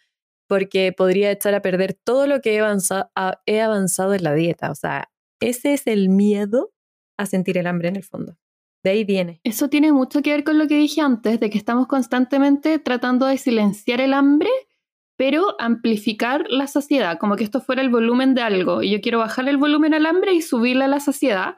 porque 0.49 0.93
podría 0.93 1.31
echar 1.31 1.55
a 1.55 1.63
perder 1.63 1.95
todo 1.95 2.27
lo 2.27 2.41
que 2.41 2.55
he 2.55 2.61
avanzado, 2.61 3.11
he 3.47 3.61
avanzado 3.61 4.15
en 4.15 4.25
la 4.25 4.35
dieta. 4.35 4.71
O 4.71 4.75
sea, 4.75 5.11
ese 5.41 5.75
es 5.75 5.87
el 5.87 6.09
miedo 6.09 6.73
a 7.19 7.27
sentir 7.27 7.59
el 7.59 7.67
hambre 7.67 7.89
en 7.89 7.97
el 7.97 8.05
fondo. 8.05 8.37
De 8.83 8.91
ahí 8.91 9.05
viene. 9.05 9.41
Eso 9.43 9.69
tiene 9.69 9.93
mucho 9.93 10.23
que 10.23 10.31
ver 10.31 10.45
con 10.45 10.59
lo 10.59 10.69
que 10.69 10.77
dije 10.77 11.01
antes, 11.01 11.41
de 11.41 11.51
que 11.51 11.59
estamos 11.59 11.87
constantemente 11.87 12.79
tratando 12.79 13.27
de 13.27 13.37
silenciar 13.37 14.01
el 14.01 14.15
hambre, 14.15 14.51
pero 15.17 15.57
amplificar 15.59 16.45
la 16.49 16.67
saciedad, 16.67 17.19
como 17.19 17.37
que 17.37 17.45
esto 17.45 17.61
fuera 17.61 17.83
el 17.83 17.89
volumen 17.89 18.35
de 18.35 18.43
algo. 18.43 18.83
Y 18.83 18.91
yo 18.91 19.01
quiero 19.01 19.19
bajar 19.19 19.49
el 19.49 19.57
volumen 19.57 19.95
al 19.95 20.07
hambre 20.07 20.35
y 20.35 20.43
subirle 20.43 20.85
a 20.85 20.89
la 20.89 21.01
saciedad 21.01 21.57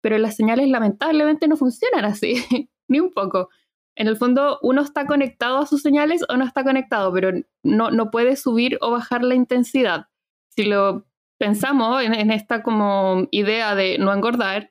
pero 0.00 0.18
las 0.18 0.36
señales 0.36 0.68
lamentablemente 0.68 1.48
no 1.48 1.56
funcionan 1.56 2.04
así, 2.04 2.34
ni 2.88 3.00
un 3.00 3.10
poco. 3.10 3.48
en 3.96 4.08
el 4.08 4.16
fondo 4.16 4.58
uno 4.62 4.82
está 4.82 5.06
conectado 5.06 5.58
a 5.58 5.66
sus 5.66 5.82
señales 5.82 6.22
o 6.28 6.36
no 6.36 6.44
está 6.44 6.64
conectado, 6.64 7.12
pero 7.12 7.32
no, 7.62 7.90
no 7.90 8.10
puede 8.10 8.36
subir 8.36 8.78
o 8.80 8.90
bajar 8.90 9.22
la 9.22 9.34
intensidad. 9.34 10.06
Si 10.50 10.64
lo 10.64 11.06
pensamos 11.38 12.02
en, 12.02 12.30
esta 12.30 12.62
como 12.62 13.26
idea 13.30 13.74
de 13.74 13.98
no 13.98 14.12
engordar, 14.12 14.70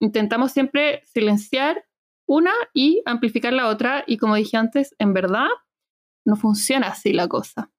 intentamos 0.00 0.52
siempre 0.52 1.02
silenciar 1.04 1.84
una 2.26 2.52
y 2.72 3.02
amplificar 3.04 3.52
la 3.52 3.68
otra 3.68 4.04
y 4.06 4.16
como 4.16 4.34
dije 4.34 4.56
antes, 4.56 4.94
en 4.98 5.12
verdad 5.12 5.48
no 6.24 6.36
funciona 6.36 6.88
así 6.88 7.12
la 7.12 7.28
cosa. 7.28 7.70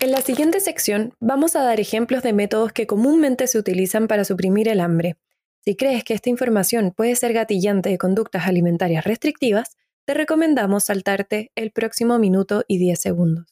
En 0.00 0.12
la 0.12 0.20
siguiente 0.20 0.60
sección 0.60 1.14
vamos 1.18 1.56
a 1.56 1.62
dar 1.62 1.80
ejemplos 1.80 2.22
de 2.22 2.32
métodos 2.32 2.72
que 2.72 2.86
comúnmente 2.86 3.46
se 3.46 3.58
utilizan 3.58 4.06
para 4.06 4.24
suprimir 4.24 4.68
el 4.68 4.80
hambre. 4.80 5.16
Si 5.62 5.76
crees 5.76 6.04
que 6.04 6.14
esta 6.14 6.30
información 6.30 6.92
puede 6.96 7.14
ser 7.16 7.34
gatillante 7.34 7.90
de 7.90 7.98
conductas 7.98 8.46
alimentarias 8.46 9.04
restrictivas, 9.04 9.76
te 10.06 10.14
recomendamos 10.14 10.84
saltarte 10.84 11.52
el 11.54 11.70
próximo 11.70 12.18
minuto 12.18 12.64
y 12.66 12.78
10 12.78 12.98
segundos. 12.98 13.46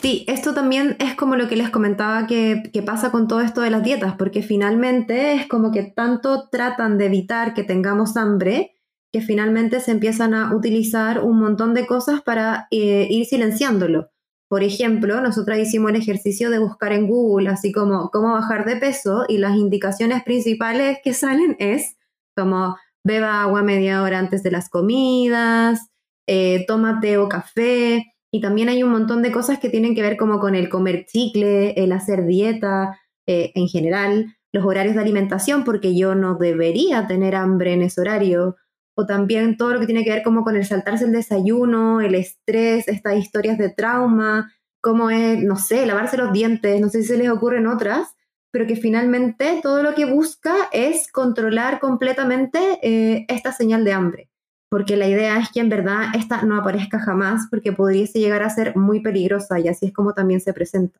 Sí, 0.00 0.24
esto 0.26 0.52
también 0.52 0.96
es 0.98 1.14
como 1.14 1.36
lo 1.36 1.48
que 1.48 1.54
les 1.54 1.70
comentaba 1.70 2.26
que, 2.26 2.70
pasa 2.84 3.12
con 3.12 3.28
todo 3.28 3.40
esto 3.40 3.60
de 3.60 3.70
las 3.70 3.84
dietas, 3.84 4.14
porque 4.18 4.42
finalmente 4.42 5.34
es 5.34 5.46
como 5.46 5.70
que 5.70 5.84
tanto 5.84 6.48
tratan 6.50 6.98
de 6.98 7.06
evitar 7.06 7.54
que 7.54 7.62
tengamos 7.62 8.16
hambre, 8.16 8.74
que 9.12 9.20
finalmente 9.20 9.78
se 9.78 9.92
empiezan 9.92 10.34
a 10.34 10.54
utilizar 10.56 11.22
un 11.22 11.38
montón 11.38 11.74
de 11.74 11.86
cosas 11.86 12.22
para 12.22 12.66
eh, 12.72 13.06
ir 13.08 13.26
silenciándolo. 13.26 14.11
Por 14.52 14.62
ejemplo, 14.62 15.22
nosotros 15.22 15.56
hicimos 15.56 15.92
el 15.92 15.96
ejercicio 15.96 16.50
de 16.50 16.58
buscar 16.58 16.92
en 16.92 17.06
Google, 17.06 17.48
así 17.48 17.72
como 17.72 18.10
cómo 18.10 18.34
bajar 18.34 18.66
de 18.66 18.76
peso, 18.76 19.24
y 19.26 19.38
las 19.38 19.56
indicaciones 19.56 20.22
principales 20.24 20.98
que 21.02 21.14
salen 21.14 21.56
es 21.58 21.96
como 22.36 22.76
beba 23.02 23.40
agua 23.40 23.62
media 23.62 24.02
hora 24.02 24.18
antes 24.18 24.42
de 24.42 24.50
las 24.50 24.68
comidas, 24.68 25.88
eh, 26.28 26.66
toma 26.68 27.00
té 27.00 27.16
o 27.16 27.30
café, 27.30 28.12
y 28.30 28.42
también 28.42 28.68
hay 28.68 28.82
un 28.82 28.90
montón 28.90 29.22
de 29.22 29.32
cosas 29.32 29.58
que 29.58 29.70
tienen 29.70 29.94
que 29.94 30.02
ver 30.02 30.18
como 30.18 30.38
con 30.38 30.54
el 30.54 30.68
comer 30.68 31.06
chicle, 31.06 31.70
el 31.82 31.90
hacer 31.90 32.26
dieta 32.26 33.00
eh, 33.26 33.52
en 33.54 33.68
general, 33.68 34.36
los 34.52 34.66
horarios 34.66 34.96
de 34.96 35.00
alimentación, 35.00 35.64
porque 35.64 35.96
yo 35.96 36.14
no 36.14 36.34
debería 36.34 37.06
tener 37.06 37.36
hambre 37.36 37.72
en 37.72 37.80
ese 37.80 38.02
horario, 38.02 38.56
o 38.94 39.06
también 39.06 39.56
todo 39.56 39.72
lo 39.72 39.80
que 39.80 39.86
tiene 39.86 40.04
que 40.04 40.10
ver 40.10 40.22
como 40.22 40.44
con 40.44 40.56
el 40.56 40.66
saltarse 40.66 41.04
el 41.04 41.12
desayuno, 41.12 42.00
el 42.00 42.14
estrés, 42.14 42.88
estas 42.88 43.16
historias 43.16 43.58
de 43.58 43.70
trauma, 43.70 44.52
como 44.80 45.10
es, 45.10 45.42
no 45.42 45.56
sé, 45.56 45.86
lavarse 45.86 46.16
los 46.16 46.32
dientes, 46.32 46.80
no 46.80 46.88
sé 46.88 47.02
si 47.02 47.08
se 47.08 47.18
les 47.18 47.30
ocurren 47.30 47.66
otras, 47.66 48.14
pero 48.50 48.66
que 48.66 48.76
finalmente 48.76 49.60
todo 49.62 49.82
lo 49.82 49.94
que 49.94 50.04
busca 50.04 50.54
es 50.72 51.10
controlar 51.10 51.80
completamente 51.80 52.78
eh, 52.82 53.24
esta 53.28 53.52
señal 53.52 53.84
de 53.84 53.92
hambre 53.92 54.28
porque 54.72 54.96
la 54.96 55.06
idea 55.06 55.38
es 55.38 55.50
que 55.50 55.60
en 55.60 55.68
verdad 55.68 56.04
esta 56.14 56.44
no 56.44 56.56
aparezca 56.56 56.98
jamás, 56.98 57.42
porque 57.50 57.72
podríase 57.72 58.20
llegar 58.20 58.42
a 58.42 58.48
ser 58.48 58.74
muy 58.74 59.00
peligrosa 59.00 59.60
y 59.60 59.68
así 59.68 59.84
es 59.84 59.92
como 59.92 60.14
también 60.14 60.40
se 60.40 60.54
presenta. 60.54 60.98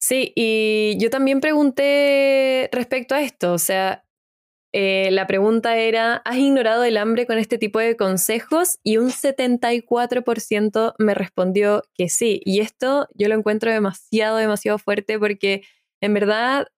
Sí, 0.00 0.32
y 0.36 0.96
yo 1.00 1.10
también 1.10 1.40
pregunté 1.40 2.68
respecto 2.70 3.16
a 3.16 3.22
esto, 3.22 3.54
o 3.54 3.58
sea, 3.58 4.04
eh, 4.72 5.10
la 5.10 5.26
pregunta 5.26 5.76
era, 5.76 6.16
¿has 6.24 6.36
ignorado 6.36 6.82
el 6.84 6.96
hambre 6.96 7.26
con 7.26 7.36
este 7.38 7.58
tipo 7.58 7.78
de 7.78 7.96
consejos? 7.96 8.78
Y 8.82 8.96
un 8.96 9.10
74% 9.10 10.94
me 10.98 11.14
respondió 11.14 11.82
que 11.94 12.08
sí, 12.08 12.40
y 12.44 12.60
esto 12.60 13.06
yo 13.14 13.28
lo 13.28 13.34
encuentro 13.34 13.70
demasiado, 13.70 14.38
demasiado 14.38 14.78
fuerte 14.78 15.18
porque 15.18 15.62
en 16.00 16.14
verdad 16.14 16.68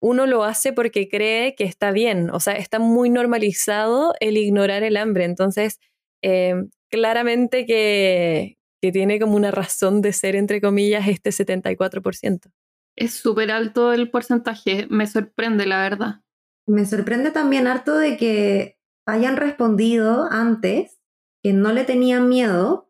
uno 0.00 0.26
lo 0.26 0.44
hace 0.44 0.72
porque 0.72 1.08
cree 1.08 1.54
que 1.56 1.64
está 1.64 1.90
bien, 1.90 2.30
o 2.30 2.38
sea, 2.38 2.54
está 2.54 2.78
muy 2.78 3.10
normalizado 3.10 4.14
el 4.20 4.36
ignorar 4.36 4.84
el 4.84 4.96
hambre, 4.96 5.24
entonces 5.24 5.80
em, 6.22 6.70
claramente 6.90 7.66
que, 7.66 8.56
que 8.80 8.92
tiene 8.92 9.18
como 9.18 9.36
una 9.36 9.50
razón 9.50 10.00
de 10.00 10.12
ser, 10.12 10.36
entre 10.36 10.60
comillas, 10.60 11.08
este 11.08 11.30
74%. 11.30 12.52
Es 12.96 13.14
súper 13.14 13.50
alto 13.50 13.92
el 13.92 14.10
porcentaje, 14.10 14.86
me 14.90 15.06
sorprende 15.06 15.66
la 15.66 15.82
verdad. 15.82 16.22
Me 16.66 16.86
sorprende 16.86 17.30
también 17.30 17.66
harto 17.66 17.96
de 17.96 18.16
que 18.16 18.78
hayan 19.06 19.36
respondido 19.36 20.28
antes 20.30 21.00
que 21.42 21.52
no 21.52 21.72
le 21.72 21.84
tenían 21.84 22.28
miedo, 22.28 22.88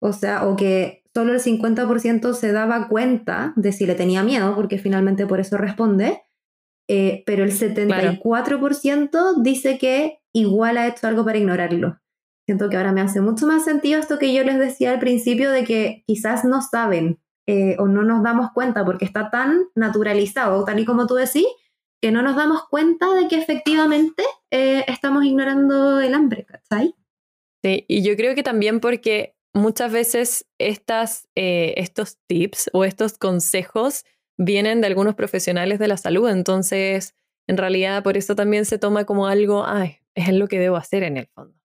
o 0.00 0.12
sea, 0.12 0.46
o 0.46 0.56
que 0.56 1.04
solo 1.14 1.32
el 1.32 1.40
50% 1.40 2.34
se 2.34 2.52
daba 2.52 2.88
cuenta 2.88 3.52
de 3.56 3.72
si 3.72 3.86
le 3.86 3.94
tenía 3.94 4.22
miedo, 4.24 4.54
porque 4.56 4.78
finalmente 4.78 5.26
por 5.26 5.38
eso 5.38 5.56
responde, 5.56 6.22
eh, 6.88 7.22
pero 7.24 7.44
el 7.44 7.52
74% 7.52 9.42
dice 9.42 9.78
que 9.78 10.18
igual 10.32 10.76
ha 10.76 10.88
hecho 10.88 11.06
algo 11.06 11.24
para 11.24 11.38
ignorarlo. 11.38 12.00
Siento 12.46 12.68
que 12.68 12.76
ahora 12.76 12.92
me 12.92 13.00
hace 13.00 13.20
mucho 13.20 13.46
más 13.46 13.64
sentido 13.64 14.00
esto 14.00 14.18
que 14.18 14.34
yo 14.34 14.44
les 14.44 14.58
decía 14.58 14.90
al 14.90 14.98
principio 14.98 15.50
de 15.50 15.64
que 15.64 16.04
quizás 16.06 16.44
no 16.44 16.60
saben 16.60 17.20
eh, 17.46 17.76
o 17.78 17.86
no 17.86 18.02
nos 18.02 18.22
damos 18.22 18.50
cuenta 18.52 18.84
porque 18.84 19.04
está 19.04 19.30
tan 19.30 19.64
naturalizado, 19.74 20.64
tal 20.64 20.78
y 20.80 20.84
como 20.84 21.06
tú 21.06 21.14
decís, 21.14 21.46
que 22.04 22.12
no 22.12 22.20
nos 22.20 22.36
damos 22.36 22.68
cuenta 22.68 23.14
de 23.14 23.28
que 23.28 23.38
efectivamente 23.38 24.22
eh, 24.50 24.84
estamos 24.88 25.24
ignorando 25.24 26.00
el 26.00 26.12
hambre, 26.12 26.44
¿cachai? 26.44 26.94
Sí, 27.62 27.86
y 27.88 28.02
yo 28.02 28.14
creo 28.14 28.34
que 28.34 28.42
también 28.42 28.78
porque 28.80 29.34
muchas 29.54 29.90
veces 29.90 30.46
estas, 30.58 31.30
estos 31.34 32.18
tips 32.26 32.68
o 32.74 32.84
estos 32.84 33.16
consejos 33.16 34.04
vienen 34.36 34.82
de 34.82 34.88
algunos 34.88 35.14
profesionales 35.14 35.78
de 35.78 35.88
la 35.88 35.96
salud, 35.96 36.28
entonces 36.28 37.14
en 37.48 37.56
realidad 37.56 38.02
por 38.02 38.18
eso 38.18 38.36
también 38.36 38.66
se 38.66 38.78
toma 38.78 39.06
como 39.06 39.26
algo, 39.26 39.64
ay, 39.66 39.96
es 40.14 40.30
lo 40.30 40.46
que 40.46 40.58
debo 40.58 40.76
hacer 40.76 41.04
en 41.04 41.16
el 41.16 41.28
fondo. 41.28 41.58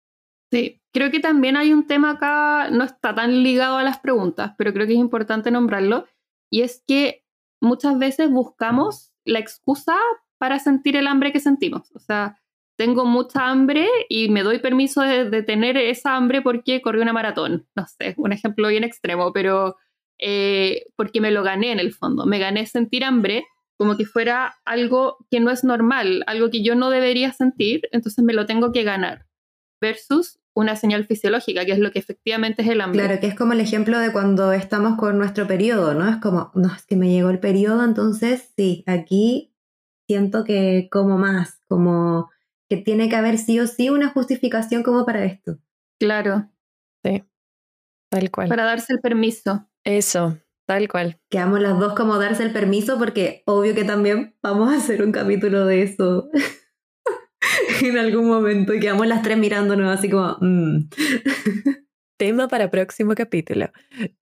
Sí, 0.53 0.83
creo 0.93 1.09
que 1.09 1.19
también 1.19 1.57
hay 1.57 1.73
un 1.73 1.87
tema 1.87 2.11
acá, 2.11 2.69
no 2.69 2.83
está 2.83 3.15
tan 3.15 3.41
ligado 3.41 3.77
a 3.77 3.83
las 3.83 3.97
preguntas, 3.97 4.51
pero 4.55 4.71
creo 4.71 4.85
que 4.85 4.93
es 4.93 4.99
importante 4.99 5.49
nombrarlo, 5.49 6.05
y 6.51 6.61
es 6.61 6.83
que 6.85 7.25
muchas 7.59 7.97
veces 7.97 8.29
buscamos 8.29 9.15
la 9.25 9.39
excusa 9.39 9.97
para 10.37 10.59
sentir 10.59 10.95
el 10.95 11.07
hambre 11.07 11.31
que 11.31 11.39
sentimos. 11.39 11.91
O 11.93 11.99
sea, 11.99 12.39
tengo 12.77 13.05
mucha 13.05 13.49
hambre 13.49 13.87
y 14.07 14.29
me 14.29 14.43
doy 14.43 14.59
permiso 14.59 15.01
de, 15.01 15.43
tener 15.43 15.77
esa 15.77 16.15
hambre 16.15 16.41
porque 16.41 16.81
corrí 16.81 17.01
una 17.01 17.13
maratón. 17.13 17.67
No 17.75 17.85
sé, 17.87 18.13
un 18.17 18.31
ejemplo 18.31 18.67
bien 18.67 18.83
extremo, 18.83 19.33
pero 19.33 19.75
eh, 20.19 20.85
porque 20.95 21.19
me 21.19 21.31
lo 21.31 21.43
gané 21.43 21.71
en 21.71 21.79
el 21.79 21.93
fondo. 21.93 22.25
Me 22.25 22.39
gané 22.39 22.65
sentir 22.67 23.03
hambre 23.03 23.45
como 23.77 23.95
que 23.95 24.05
fuera 24.05 24.55
algo 24.65 25.17
que 25.29 25.39
no 25.39 25.51
es 25.51 25.63
normal, 25.63 26.23
algo 26.27 26.49
que 26.49 26.63
yo 26.63 26.75
no 26.75 26.89
debería 26.89 27.31
sentir, 27.31 27.81
entonces 27.91 28.23
me 28.23 28.33
lo 28.33 28.45
tengo 28.45 28.71
que 28.71 28.83
ganar. 28.83 29.27
Versus 29.79 30.39
una 30.55 30.75
señal 30.75 31.05
fisiológica, 31.05 31.65
que 31.65 31.73
es 31.73 31.79
lo 31.79 31.91
que 31.91 31.99
efectivamente 31.99 32.63
es 32.63 32.69
el 32.69 32.81
hambre. 32.81 33.03
Claro, 33.03 33.19
que 33.19 33.27
es 33.27 33.35
como 33.35 33.53
el 33.53 33.59
ejemplo 33.59 33.99
de 33.99 34.11
cuando 34.11 34.51
estamos 34.51 34.97
con 34.97 35.19
nuestro 35.19 35.45
periodo, 35.45 35.93
¿no? 35.93 36.09
Es 36.09 36.17
como, 36.17 36.51
no, 36.55 36.73
es 36.73 36.83
que 36.87 36.95
me 36.95 37.11
llegó 37.11 37.29
el 37.29 37.39
periodo, 37.39 37.83
entonces 37.83 38.51
sí, 38.57 38.83
aquí 38.87 39.53
siento 40.07 40.43
que 40.43 40.87
como 40.91 41.17
más, 41.17 41.61
como 41.67 42.29
que 42.69 42.77
tiene 42.77 43.09
que 43.09 43.15
haber 43.15 43.37
sí 43.37 43.59
o 43.59 43.67
sí 43.67 43.89
una 43.89 44.09
justificación 44.09 44.83
como 44.83 45.05
para 45.05 45.25
esto. 45.25 45.57
Claro. 45.99 46.49
Sí, 47.03 47.23
tal 48.09 48.31
cual. 48.31 48.49
Para 48.49 48.65
darse 48.65 48.93
el 48.93 48.99
permiso. 48.99 49.67
Eso, 49.83 50.37
tal 50.65 50.87
cual. 50.87 51.19
Quedamos 51.29 51.61
las 51.61 51.79
dos 51.79 51.93
como 51.93 52.17
darse 52.17 52.43
el 52.43 52.51
permiso 52.51 52.97
porque 52.97 53.43
obvio 53.45 53.75
que 53.75 53.83
también 53.83 54.35
vamos 54.41 54.73
a 54.73 54.77
hacer 54.77 55.01
un 55.01 55.11
capítulo 55.11 55.65
de 55.65 55.83
eso 55.83 56.29
en 57.81 57.97
algún 57.97 58.27
momento 58.27 58.73
y 58.73 58.79
quedamos 58.79 59.07
las 59.07 59.21
tres 59.21 59.37
mirándonos 59.37 59.97
así 59.97 60.09
como... 60.09 60.37
Mm". 60.41 60.89
Tema 62.17 62.47
para 62.47 62.71
próximo 62.71 63.13
capítulo. 63.13 63.69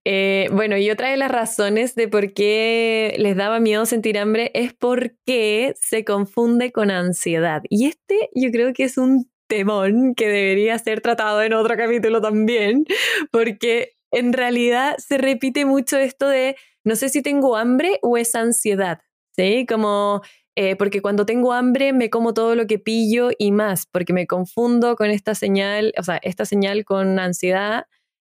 Eh, 0.04 0.50
bueno, 0.52 0.76
y 0.76 0.90
otra 0.92 1.12
de 1.12 1.18
las 1.18 1.32
razones 1.32 1.96
de 1.96 2.10
por 2.10 2.34
qué 2.34 3.16
les 3.20 3.38
daba 3.38 3.62
miedo 3.62 3.86
sentir 3.86 4.18
hambre 4.18 4.52
es 4.54 4.74
porque 4.74 5.74
se 5.80 6.04
confunde 6.04 6.74
con 6.74 6.92
ansiedad. 6.92 7.62
Y 7.70 7.88
este 7.88 8.30
yo 8.36 8.52
creo 8.52 8.74
que 8.74 8.84
es 8.84 8.98
un 8.98 9.32
temón 9.48 10.14
que 10.14 10.28
debería 10.28 10.78
ser 10.78 11.00
tratado 11.00 11.42
en 11.42 11.54
otro 11.54 11.78
capítulo 11.78 12.20
también, 12.20 12.86
porque 13.32 13.94
en 14.12 14.34
realidad 14.34 14.98
se 14.98 15.18
repite 15.18 15.64
mucho 15.64 15.98
esto 15.98 16.28
de 16.28 16.58
no 16.84 16.98
sé 16.98 17.08
si 17.08 17.22
tengo 17.22 17.56
hambre 17.56 18.00
o 18.02 18.18
es 18.18 18.36
ansiedad, 18.36 19.00
¿sí? 19.38 19.66
Como, 19.68 20.22
eh, 20.58 20.78
porque 20.78 21.02
cuando 21.02 21.26
tengo 21.26 21.52
hambre 21.52 21.92
me 21.92 22.10
como 22.10 22.34
todo 22.34 22.56
lo 22.56 22.66
que 22.66 22.80
pillo 22.80 23.30
y 23.38 23.52
más, 23.52 23.86
porque 23.88 24.14
me 24.14 24.26
confundo 24.26 24.96
con 24.96 25.10
esta 25.10 25.36
señal, 25.36 25.94
o 25.98 26.04
sea, 26.04 26.18
esta 26.18 26.46
señal 26.46 26.86
con 26.86 27.20
ansiedad 27.20 27.88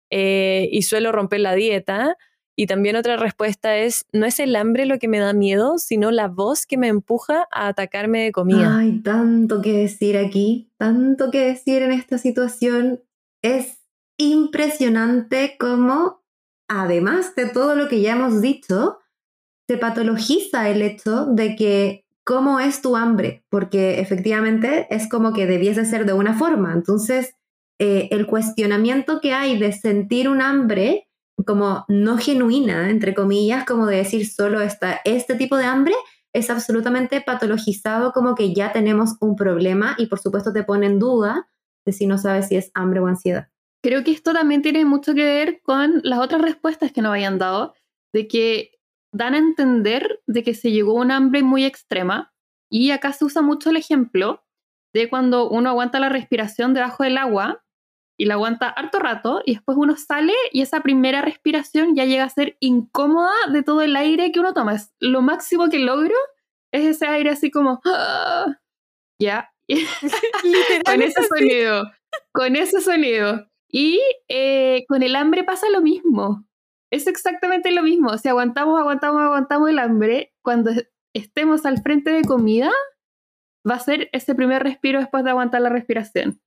eh, 0.10 0.68
y 0.72 0.82
suelo 0.82 1.12
romper 1.12 1.40
la 1.40 1.56
dieta. 1.56 2.18
Y 2.60 2.66
también 2.66 2.96
otra 2.96 3.18
respuesta 3.18 3.78
es, 3.78 4.08
no 4.12 4.26
es 4.26 4.40
el 4.40 4.56
hambre 4.56 4.88
lo 4.88 4.98
que 4.98 5.08
me 5.08 5.20
da 5.20 5.32
miedo, 5.32 5.78
sino 5.78 6.10
la 6.10 6.28
voz 6.28 6.66
que 6.66 6.76
me 6.76 6.88
empuja 6.88 7.48
a 7.52 7.68
atacarme 7.68 8.24
de 8.24 8.32
comida. 8.32 8.80
Hay 8.80 9.00
tanto 9.04 9.62
que 9.62 9.74
decir 9.74 10.18
aquí, 10.18 10.72
tanto 10.78 11.30
que 11.30 11.46
decir 11.46 11.84
en 11.84 11.92
esta 11.92 12.18
situación. 12.18 13.04
Es 13.44 13.86
impresionante 14.18 15.56
cómo, 15.60 16.24
además 16.68 17.36
de 17.36 17.48
todo 17.48 17.76
lo 17.76 17.88
que 17.88 18.02
ya 18.02 18.14
hemos 18.14 18.42
dicho, 18.42 18.98
se 19.70 19.78
patologiza 19.78 20.68
el 20.70 20.82
hecho 20.82 21.26
de 21.28 21.56
que 21.56 22.07
cómo 22.28 22.60
es 22.60 22.82
tu 22.82 22.98
hambre, 22.98 23.46
porque 23.50 24.02
efectivamente 24.02 24.86
es 24.90 25.08
como 25.08 25.32
que 25.32 25.48
debiese 25.48 25.86
ser 25.86 26.06
de 26.06 26.12
una 26.12 26.38
forma. 26.38 26.74
Entonces, 26.74 27.34
eh, 27.80 28.10
el 28.12 28.28
cuestionamiento 28.28 29.22
que 29.22 29.32
hay 29.32 29.58
de 29.58 29.72
sentir 29.72 30.28
un 30.28 30.42
hambre 30.42 31.08
como 31.46 31.86
no 31.88 32.18
genuina, 32.18 32.90
entre 32.90 33.14
comillas, 33.14 33.64
como 33.64 33.86
de 33.86 33.98
decir 33.98 34.28
solo 34.28 34.60
está 34.60 35.00
este 35.06 35.36
tipo 35.36 35.56
de 35.56 35.64
hambre, 35.64 35.94
es 36.34 36.50
absolutamente 36.50 37.22
patologizado 37.22 38.12
como 38.12 38.36
que 38.36 38.54
ya 38.54 38.74
tenemos 38.74 39.16
un 39.22 39.38
problema 39.38 39.96
y 39.98 40.08
por 40.08 40.20
supuesto 40.20 40.52
te 40.52 40.64
pone 40.64 40.88
en 40.88 41.00
duda 41.00 41.48
de 41.86 41.94
si 41.94 42.08
no 42.08 42.18
sabes 42.18 42.50
si 42.50 42.58
es 42.58 42.72
hambre 42.74 43.00
o 43.00 43.08
ansiedad. 43.08 43.48
Creo 43.82 44.04
que 44.04 44.12
esto 44.12 44.34
también 44.34 44.62
tiene 44.62 44.84
mucho 44.84 45.14
que 45.14 45.24
ver 45.24 45.62
con 45.64 46.02
las 46.04 46.20
otras 46.20 46.42
respuestas 46.42 46.92
que 46.92 47.02
nos 47.02 47.14
hayan 47.14 47.38
dado, 47.38 47.74
de 48.12 48.28
que 48.28 48.72
dan 49.18 49.34
a 49.34 49.40
entender 49.40 50.22
de 50.28 50.44
que 50.44 50.54
se 50.54 50.72
llegó 50.72 50.92
a 50.92 51.02
un 51.02 51.12
hambre 51.12 51.42
muy 51.44 51.66
extrema 51.66 52.34
y 52.70 52.92
acá 52.92 53.14
se 53.14 53.26
usa 53.26 53.42
mucho 53.42 53.72
el 53.72 53.78
ejemplo 53.78 54.44
de 54.94 55.10
cuando 55.10 55.50
uno 55.50 55.70
aguanta 55.70 56.00
la 56.00 56.10
respiración 56.10 56.74
debajo 56.74 57.04
del 57.04 57.18
agua 57.18 57.64
y 58.20 58.26
la 58.26 58.36
aguanta 58.36 58.70
harto 58.70 59.00
rato 59.00 59.42
y 59.46 59.56
después 59.56 59.78
uno 59.78 59.96
sale 59.96 60.34
y 60.52 60.62
esa 60.62 60.82
primera 60.82 61.22
respiración 61.22 61.96
ya 61.96 62.06
llega 62.06 62.24
a 62.24 62.30
ser 62.30 62.58
incómoda 62.60 63.34
de 63.52 63.64
todo 63.64 63.82
el 63.82 63.96
aire 63.96 64.32
que 64.32 64.40
uno 64.40 64.54
toma. 64.54 64.76
Es 64.76 64.94
lo 65.00 65.22
máximo 65.22 65.70
que 65.70 65.80
logro 65.80 66.16
es 66.72 66.86
ese 66.86 67.08
aire 67.08 67.32
así 67.32 67.52
como... 67.52 67.82
¡ah! 67.86 68.56
Ya. 69.20 69.52
con 70.86 71.02
ese 71.02 71.24
sonido. 71.28 71.92
Con 72.32 72.56
ese 72.56 72.82
sonido. 72.82 73.48
Y 73.70 74.02
eh, 74.28 74.86
con 74.88 75.04
el 75.04 75.16
hambre 75.16 75.44
pasa 75.44 75.70
lo 75.70 75.82
mismo. 75.82 76.47
Es 76.92 77.08
exactamente 77.08 77.72
lo 77.72 77.84
mismo. 77.84 78.18
Si 78.18 78.30
aguantamos, 78.30 78.80
aguantamos, 78.80 79.22
aguantamos 79.22 79.70
el 79.70 79.80
hambre, 79.80 80.34
cuando 80.42 80.72
estemos 81.14 81.66
al 81.66 81.82
frente 81.82 82.12
de 82.12 82.24
comida, 82.24 82.72
va 83.70 83.76
a 83.76 83.80
ser 83.80 84.10
ese 84.14 84.36
primer 84.36 84.64
respiro 84.64 85.00
después 85.00 85.24
de 85.24 85.32
aguantar 85.32 85.62
la 85.62 85.70
respiración. 85.70 86.40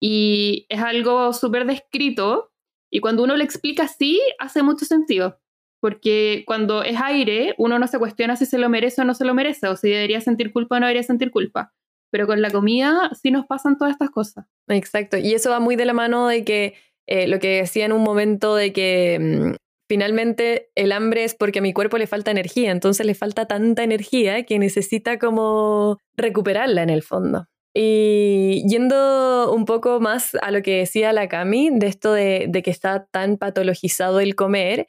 Y 0.00 0.66
es 0.68 0.80
algo 0.80 1.32
súper 1.32 1.66
descrito 1.66 2.50
y 2.90 3.00
cuando 3.00 3.22
uno 3.22 3.36
lo 3.36 3.44
explica 3.44 3.84
así, 3.84 4.20
hace 4.38 4.62
mucho 4.62 4.84
sentido. 4.84 5.38
Porque 5.80 6.44
cuando 6.46 6.82
es 6.82 7.00
aire, 7.00 7.54
uno 7.56 7.78
no 7.78 7.86
se 7.86 7.98
cuestiona 7.98 8.36
si 8.36 8.44
se 8.44 8.58
lo 8.58 8.68
merece 8.68 9.00
o 9.00 9.04
no 9.04 9.14
se 9.14 9.24
lo 9.24 9.32
merece, 9.32 9.68
o 9.68 9.76
si 9.76 9.88
debería 9.88 10.20
sentir 10.20 10.52
culpa 10.52 10.76
o 10.76 10.80
no 10.80 10.86
debería 10.86 11.02
sentir 11.02 11.30
culpa. 11.30 11.72
Pero 12.10 12.26
con 12.26 12.42
la 12.42 12.50
comida 12.50 13.10
sí 13.20 13.30
nos 13.30 13.46
pasan 13.46 13.78
todas 13.78 13.92
estas 13.92 14.10
cosas. 14.10 14.46
Exacto. 14.68 15.16
Y 15.16 15.32
eso 15.32 15.50
va 15.50 15.60
muy 15.60 15.76
de 15.76 15.86
la 15.86 15.94
mano 15.94 16.26
de 16.26 16.44
que 16.44 16.74
eh, 17.06 17.28
lo 17.28 17.38
que 17.38 17.60
decía 17.62 17.86
en 17.86 17.92
un 17.92 18.02
momento 18.02 18.56
de 18.56 18.72
que 18.72 19.18
mm, 19.20 19.54
finalmente 19.90 20.70
el 20.76 20.92
hambre 20.92 21.24
es 21.24 21.34
porque 21.34 21.58
a 21.58 21.62
mi 21.62 21.72
cuerpo 21.72 21.98
le 21.98 22.06
falta 22.06 22.30
energía, 22.30 22.70
entonces 22.70 23.04
le 23.04 23.16
falta 23.16 23.46
tanta 23.46 23.82
energía 23.82 24.44
que 24.44 24.56
necesita 24.56 25.18
como 25.18 25.98
recuperarla 26.16 26.84
en 26.84 26.90
el 26.90 27.02
fondo. 27.02 27.48
Y 27.74 28.62
yendo 28.68 29.52
un 29.52 29.64
poco 29.64 29.98
más 29.98 30.36
a 30.42 30.52
lo 30.52 30.62
que 30.62 30.76
decía 30.76 31.12
la 31.12 31.26
Cami, 31.26 31.70
de 31.72 31.88
esto 31.88 32.12
de, 32.12 32.48
que 32.64 32.70
está 32.70 33.08
tan 33.10 33.36
patologizado 33.36 34.20
el 34.20 34.36
comer, 34.36 34.86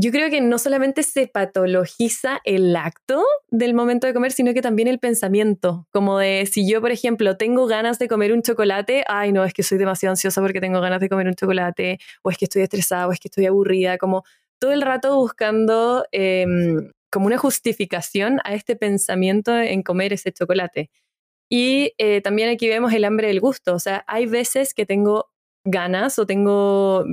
yo 0.00 0.12
creo 0.12 0.30
que 0.30 0.40
no 0.40 0.58
solamente 0.58 1.02
se 1.02 1.26
patologiza 1.26 2.40
el 2.44 2.76
acto 2.76 3.24
del 3.50 3.74
momento 3.74 4.06
de 4.06 4.14
comer, 4.14 4.30
sino 4.30 4.54
que 4.54 4.62
también 4.62 4.86
el 4.86 5.00
pensamiento. 5.00 5.88
Como 5.90 6.18
de 6.18 6.48
si 6.50 6.70
yo, 6.70 6.80
por 6.80 6.92
ejemplo, 6.92 7.36
tengo 7.36 7.66
ganas 7.66 7.98
de 7.98 8.06
comer 8.06 8.32
un 8.32 8.42
chocolate, 8.42 9.02
ay, 9.08 9.32
no, 9.32 9.44
es 9.44 9.52
que 9.52 9.64
soy 9.64 9.76
demasiado 9.76 10.12
ansiosa 10.12 10.40
porque 10.40 10.60
tengo 10.60 10.80
ganas 10.80 11.00
de 11.00 11.08
comer 11.08 11.26
un 11.26 11.34
chocolate, 11.34 11.98
o 12.22 12.30
es 12.30 12.38
que 12.38 12.44
estoy 12.44 12.62
estresada, 12.62 13.08
o 13.08 13.12
es 13.12 13.18
que 13.18 13.26
estoy 13.26 13.46
aburrida, 13.46 13.98
como 13.98 14.22
todo 14.60 14.72
el 14.72 14.82
rato 14.82 15.16
buscando 15.16 16.04
em, 16.12 16.92
como 17.10 17.26
una 17.26 17.38
justificación 17.38 18.38
a 18.44 18.54
este 18.54 18.76
pensamiento 18.76 19.56
en 19.58 19.82
comer 19.82 20.12
ese 20.12 20.32
chocolate. 20.32 20.90
Y 21.50 21.94
eh, 21.98 22.20
también 22.20 22.50
aquí 22.50 22.68
vemos 22.68 22.92
el 22.92 23.04
hambre 23.04 23.28
del 23.28 23.40
gusto. 23.40 23.74
O 23.74 23.80
sea, 23.80 24.04
hay 24.06 24.26
veces 24.26 24.74
que 24.74 24.86
tengo 24.86 25.30
ganas 25.64 26.18
o 26.18 26.26
tengo, 26.26 27.04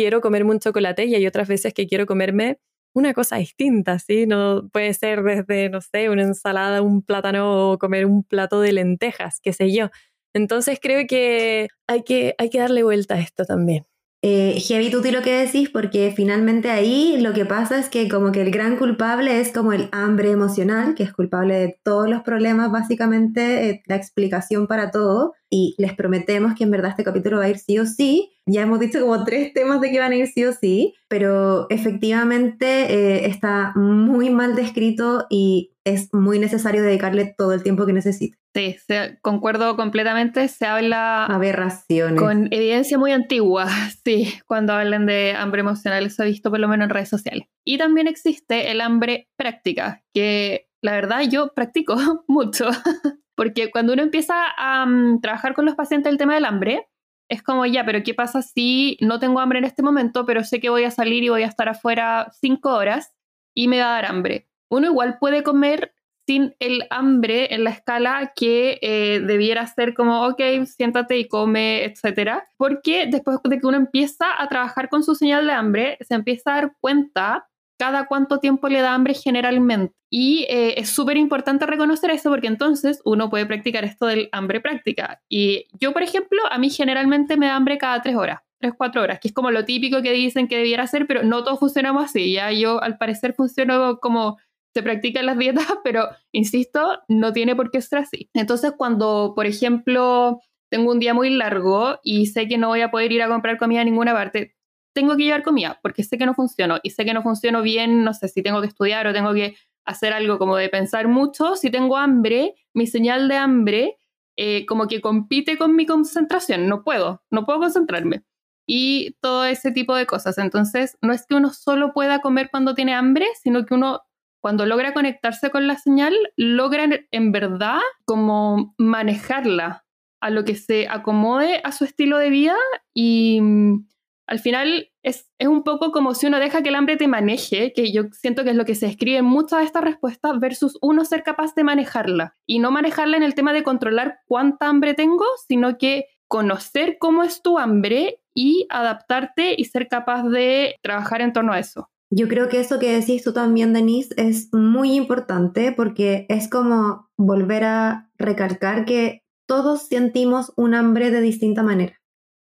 quiero 0.00 0.22
comerme 0.22 0.52
un 0.52 0.60
chocolate 0.60 1.04
y 1.04 1.14
hay 1.14 1.26
otras 1.26 1.46
veces 1.46 1.74
que 1.74 1.86
quiero 1.86 2.06
comerme 2.06 2.58
una 2.94 3.12
cosa 3.12 3.36
distinta, 3.36 3.98
¿sí? 3.98 4.26
No 4.26 4.66
puede 4.72 4.94
ser 4.94 5.22
desde, 5.22 5.68
no 5.68 5.82
sé, 5.82 6.08
una 6.08 6.22
ensalada, 6.22 6.80
un 6.80 7.02
plátano 7.02 7.72
o 7.72 7.78
comer 7.78 8.06
un 8.06 8.24
plato 8.24 8.62
de 8.62 8.72
lentejas, 8.72 9.40
qué 9.42 9.52
sé 9.52 9.70
yo. 9.70 9.90
Entonces 10.34 10.78
creo 10.80 11.06
que 11.06 11.68
hay 11.86 12.02
que, 12.02 12.34
hay 12.38 12.48
que 12.48 12.60
darle 12.60 12.82
vuelta 12.82 13.16
a 13.16 13.20
esto 13.20 13.44
también. 13.44 13.84
Eh, 14.22 14.60
heavy 14.60 14.90
tuti 14.90 15.10
lo 15.10 15.22
que 15.22 15.32
decís, 15.32 15.70
porque 15.70 16.12
finalmente 16.14 16.70
ahí 16.70 17.18
lo 17.20 17.32
que 17.32 17.46
pasa 17.46 17.78
es 17.78 17.88
que 17.88 18.06
como 18.08 18.32
que 18.32 18.42
el 18.42 18.50
gran 18.50 18.76
culpable 18.76 19.40
es 19.40 19.50
como 19.50 19.72
el 19.72 19.88
hambre 19.92 20.30
emocional, 20.30 20.94
que 20.94 21.04
es 21.04 21.12
culpable 21.12 21.54
de 21.54 21.80
todos 21.82 22.08
los 22.08 22.22
problemas, 22.22 22.70
básicamente 22.70 23.70
eh, 23.70 23.82
la 23.86 23.96
explicación 23.96 24.66
para 24.66 24.90
todo, 24.90 25.32
y 25.48 25.74
les 25.78 25.94
prometemos 25.94 26.54
que 26.54 26.64
en 26.64 26.70
verdad 26.70 26.90
este 26.90 27.04
capítulo 27.04 27.38
va 27.38 27.44
a 27.44 27.48
ir 27.48 27.58
sí 27.58 27.78
o 27.78 27.86
sí. 27.86 28.30
Ya 28.52 28.62
hemos 28.62 28.80
dicho 28.80 29.00
como 29.00 29.24
tres 29.24 29.52
temas 29.52 29.80
de 29.80 29.90
que 29.90 30.00
van 30.00 30.12
a 30.12 30.16
ir 30.16 30.26
sí 30.26 30.44
o 30.44 30.52
sí, 30.52 30.94
pero 31.08 31.66
efectivamente 31.70 32.66
eh, 32.92 33.26
está 33.26 33.72
muy 33.76 34.30
mal 34.30 34.56
descrito 34.56 35.26
y 35.30 35.72
es 35.84 36.12
muy 36.12 36.38
necesario 36.38 36.82
dedicarle 36.82 37.34
todo 37.36 37.52
el 37.52 37.62
tiempo 37.62 37.86
que 37.86 37.92
necesite. 37.92 38.38
Sí, 38.54 38.76
concuerdo 39.22 39.76
completamente. 39.76 40.48
Se 40.48 40.66
habla. 40.66 41.26
Aberraciones. 41.26 42.20
Con 42.20 42.48
evidencia 42.50 42.98
muy 42.98 43.12
antigua, 43.12 43.66
sí, 44.04 44.34
cuando 44.46 44.72
hablan 44.72 45.06
de 45.06 45.34
hambre 45.36 45.60
emocional, 45.60 46.06
eso 46.06 46.24
he 46.24 46.26
visto 46.26 46.50
por 46.50 46.58
lo 46.58 46.68
menos 46.68 46.84
en 46.84 46.90
redes 46.90 47.08
sociales. 47.08 47.46
Y 47.64 47.78
también 47.78 48.08
existe 48.08 48.70
el 48.70 48.80
hambre 48.80 49.28
práctica, 49.36 50.02
que 50.12 50.66
la 50.82 50.92
verdad 50.92 51.22
yo 51.28 51.52
practico 51.54 51.94
mucho, 52.26 52.68
porque 53.36 53.70
cuando 53.70 53.92
uno 53.92 54.02
empieza 54.02 54.34
a 54.56 54.84
mm, 54.86 55.20
trabajar 55.20 55.54
con 55.54 55.64
los 55.64 55.76
pacientes 55.76 56.10
el 56.10 56.18
tema 56.18 56.34
del 56.34 56.44
hambre, 56.44 56.88
es 57.30 57.42
como 57.42 57.64
ya, 57.64 57.86
pero 57.86 58.02
¿qué 58.02 58.12
pasa 58.12 58.42
si 58.42 58.98
no 59.00 59.20
tengo 59.20 59.40
hambre 59.40 59.60
en 59.60 59.64
este 59.64 59.82
momento, 59.82 60.26
pero 60.26 60.44
sé 60.44 60.60
que 60.60 60.68
voy 60.68 60.84
a 60.84 60.90
salir 60.90 61.22
y 61.22 61.28
voy 61.28 61.44
a 61.44 61.46
estar 61.46 61.68
afuera 61.68 62.30
cinco 62.40 62.74
horas 62.74 63.14
y 63.54 63.68
me 63.68 63.78
va 63.78 63.90
a 63.90 63.94
dar 63.94 64.06
hambre? 64.06 64.48
Uno 64.68 64.88
igual 64.88 65.18
puede 65.18 65.42
comer 65.44 65.94
sin 66.26 66.54
el 66.58 66.84
hambre 66.90 67.54
en 67.54 67.64
la 67.64 67.70
escala 67.70 68.32
que 68.34 68.78
eh, 68.82 69.20
debiera 69.20 69.66
ser 69.68 69.94
como, 69.94 70.26
ok, 70.26 70.40
siéntate 70.66 71.18
y 71.18 71.28
come, 71.28 71.84
etcétera. 71.84 72.44
Porque 72.56 73.06
después 73.08 73.38
de 73.44 73.58
que 73.60 73.66
uno 73.66 73.76
empieza 73.76 74.26
a 74.40 74.48
trabajar 74.48 74.88
con 74.88 75.04
su 75.04 75.14
señal 75.14 75.46
de 75.46 75.52
hambre, 75.52 75.98
se 76.00 76.14
empieza 76.14 76.52
a 76.52 76.54
dar 76.54 76.76
cuenta 76.80 77.48
cada 77.80 78.04
cuánto 78.04 78.40
tiempo 78.40 78.68
le 78.68 78.82
da 78.82 78.92
hambre 78.92 79.14
generalmente. 79.14 79.94
Y 80.10 80.44
eh, 80.50 80.74
es 80.76 80.90
súper 80.90 81.16
importante 81.16 81.64
reconocer 81.64 82.10
eso 82.10 82.28
porque 82.28 82.46
entonces 82.46 83.00
uno 83.06 83.30
puede 83.30 83.46
practicar 83.46 83.84
esto 83.84 84.04
del 84.04 84.28
hambre 84.32 84.60
práctica. 84.60 85.22
Y 85.30 85.64
yo, 85.80 85.94
por 85.94 86.02
ejemplo, 86.02 86.42
a 86.50 86.58
mí 86.58 86.68
generalmente 86.68 87.38
me 87.38 87.46
da 87.46 87.56
hambre 87.56 87.78
cada 87.78 88.02
tres 88.02 88.16
horas, 88.16 88.40
tres, 88.58 88.74
cuatro 88.76 89.00
horas, 89.00 89.18
que 89.18 89.28
es 89.28 89.34
como 89.34 89.50
lo 89.50 89.64
típico 89.64 90.02
que 90.02 90.12
dicen 90.12 90.46
que 90.46 90.58
debiera 90.58 90.86
ser, 90.86 91.06
pero 91.06 91.22
no 91.22 91.42
todos 91.42 91.58
funcionamos 91.58 92.04
así. 92.04 92.34
Ya 92.34 92.52
yo 92.52 92.82
al 92.82 92.98
parecer 92.98 93.32
funciono 93.32 93.98
como 93.98 94.36
se 94.74 94.82
practican 94.82 95.24
las 95.24 95.38
dietas, 95.38 95.64
pero 95.82 96.06
insisto, 96.32 97.00
no 97.08 97.32
tiene 97.32 97.56
por 97.56 97.70
qué 97.70 97.80
ser 97.80 98.00
así. 98.00 98.28
Entonces, 98.34 98.74
cuando, 98.76 99.32
por 99.34 99.46
ejemplo, 99.46 100.40
tengo 100.70 100.92
un 100.92 101.00
día 101.00 101.14
muy 101.14 101.30
largo 101.30 101.98
y 102.02 102.26
sé 102.26 102.46
que 102.46 102.58
no 102.58 102.68
voy 102.68 102.82
a 102.82 102.90
poder 102.90 103.10
ir 103.10 103.22
a 103.22 103.28
comprar 103.28 103.56
comida 103.56 103.80
a 103.80 103.84
ninguna 103.84 104.12
parte, 104.12 104.54
tengo 104.92 105.16
que 105.16 105.24
llevar 105.24 105.42
comida 105.42 105.78
porque 105.82 106.04
sé 106.04 106.18
que 106.18 106.26
no 106.26 106.34
funciono 106.34 106.78
y 106.82 106.90
sé 106.90 107.04
que 107.04 107.14
no 107.14 107.22
funciono 107.22 107.62
bien, 107.62 108.04
no 108.04 108.14
sé 108.14 108.28
si 108.28 108.42
tengo 108.42 108.60
que 108.60 108.66
estudiar 108.68 109.06
o 109.06 109.12
tengo 109.12 109.32
que 109.32 109.56
hacer 109.84 110.12
algo 110.12 110.38
como 110.38 110.56
de 110.56 110.68
pensar 110.68 111.08
mucho. 111.08 111.56
Si 111.56 111.70
tengo 111.70 111.96
hambre, 111.96 112.54
mi 112.74 112.86
señal 112.86 113.28
de 113.28 113.36
hambre 113.36 113.96
eh, 114.36 114.64
como 114.66 114.86
que 114.88 115.00
compite 115.00 115.58
con 115.58 115.76
mi 115.76 115.86
concentración. 115.86 116.68
No 116.68 116.82
puedo, 116.82 117.22
no 117.30 117.44
puedo 117.44 117.60
concentrarme. 117.60 118.24
Y 118.66 119.16
todo 119.20 119.44
ese 119.44 119.72
tipo 119.72 119.94
de 119.94 120.06
cosas. 120.06 120.38
Entonces, 120.38 120.96
no 121.02 121.12
es 121.12 121.26
que 121.26 121.34
uno 121.34 121.50
solo 121.50 121.92
pueda 121.92 122.20
comer 122.20 122.48
cuando 122.50 122.74
tiene 122.74 122.94
hambre, 122.94 123.26
sino 123.42 123.66
que 123.66 123.74
uno 123.74 124.02
cuando 124.40 124.64
logra 124.64 124.94
conectarse 124.94 125.50
con 125.50 125.66
la 125.66 125.76
señal, 125.76 126.14
logra 126.36 126.88
en 127.10 127.32
verdad 127.32 127.80
como 128.06 128.74
manejarla 128.78 129.84
a 130.20 130.30
lo 130.30 130.44
que 130.44 130.54
se 130.54 130.88
acomode 130.88 131.60
a 131.62 131.72
su 131.72 131.84
estilo 131.84 132.16
de 132.16 132.30
vida 132.30 132.56
y 132.94 133.40
mm, 133.42 133.86
al 134.30 134.38
final 134.38 134.90
es, 135.02 135.28
es, 135.38 135.48
un 135.48 135.64
poco 135.64 135.90
como 135.90 136.14
si 136.14 136.26
uno 136.26 136.38
deja 136.38 136.62
que 136.62 136.68
el 136.68 136.76
hambre 136.76 136.96
te 136.96 137.08
maneje, 137.08 137.72
que 137.72 137.90
yo 137.92 138.04
siento 138.12 138.44
que 138.44 138.50
es 138.50 138.56
lo 138.56 138.64
que 138.64 138.76
se 138.76 138.86
escribe 138.86 139.18
en 139.18 139.24
muchas 139.24 139.58
de 139.58 139.64
estas 139.64 139.82
respuestas, 139.82 140.38
versus 140.38 140.78
uno 140.80 141.04
ser 141.04 141.24
capaz 141.24 141.54
de 141.56 141.64
manejarla. 141.64 142.36
Y 142.46 142.60
no 142.60 142.70
manejarla 142.70 143.16
en 143.16 143.24
el 143.24 143.34
tema 143.34 143.52
de 143.52 143.64
controlar 143.64 144.20
cuánta 144.26 144.68
hambre 144.68 144.94
tengo, 144.94 145.24
sino 145.48 145.78
que 145.78 146.04
conocer 146.28 146.96
cómo 147.00 147.24
es 147.24 147.42
tu 147.42 147.58
hambre 147.58 148.20
y 148.32 148.68
adaptarte 148.70 149.56
y 149.58 149.64
ser 149.64 149.88
capaz 149.88 150.22
de 150.22 150.76
trabajar 150.80 151.22
en 151.22 151.32
torno 151.32 151.52
a 151.52 151.58
eso. 151.58 151.90
Yo 152.12 152.28
creo 152.28 152.48
que 152.48 152.60
eso 152.60 152.78
que 152.78 152.92
decís 152.92 153.24
tú 153.24 153.32
también, 153.32 153.72
Denise, 153.72 154.14
es 154.16 154.52
muy 154.52 154.94
importante 154.94 155.72
porque 155.72 156.26
es 156.28 156.48
como 156.48 157.08
volver 157.16 157.64
a 157.64 158.10
recalcar 158.16 158.84
que 158.84 159.24
todos 159.48 159.88
sentimos 159.88 160.52
un 160.56 160.74
hambre 160.74 161.10
de 161.10 161.20
distinta 161.20 161.64
manera. 161.64 161.99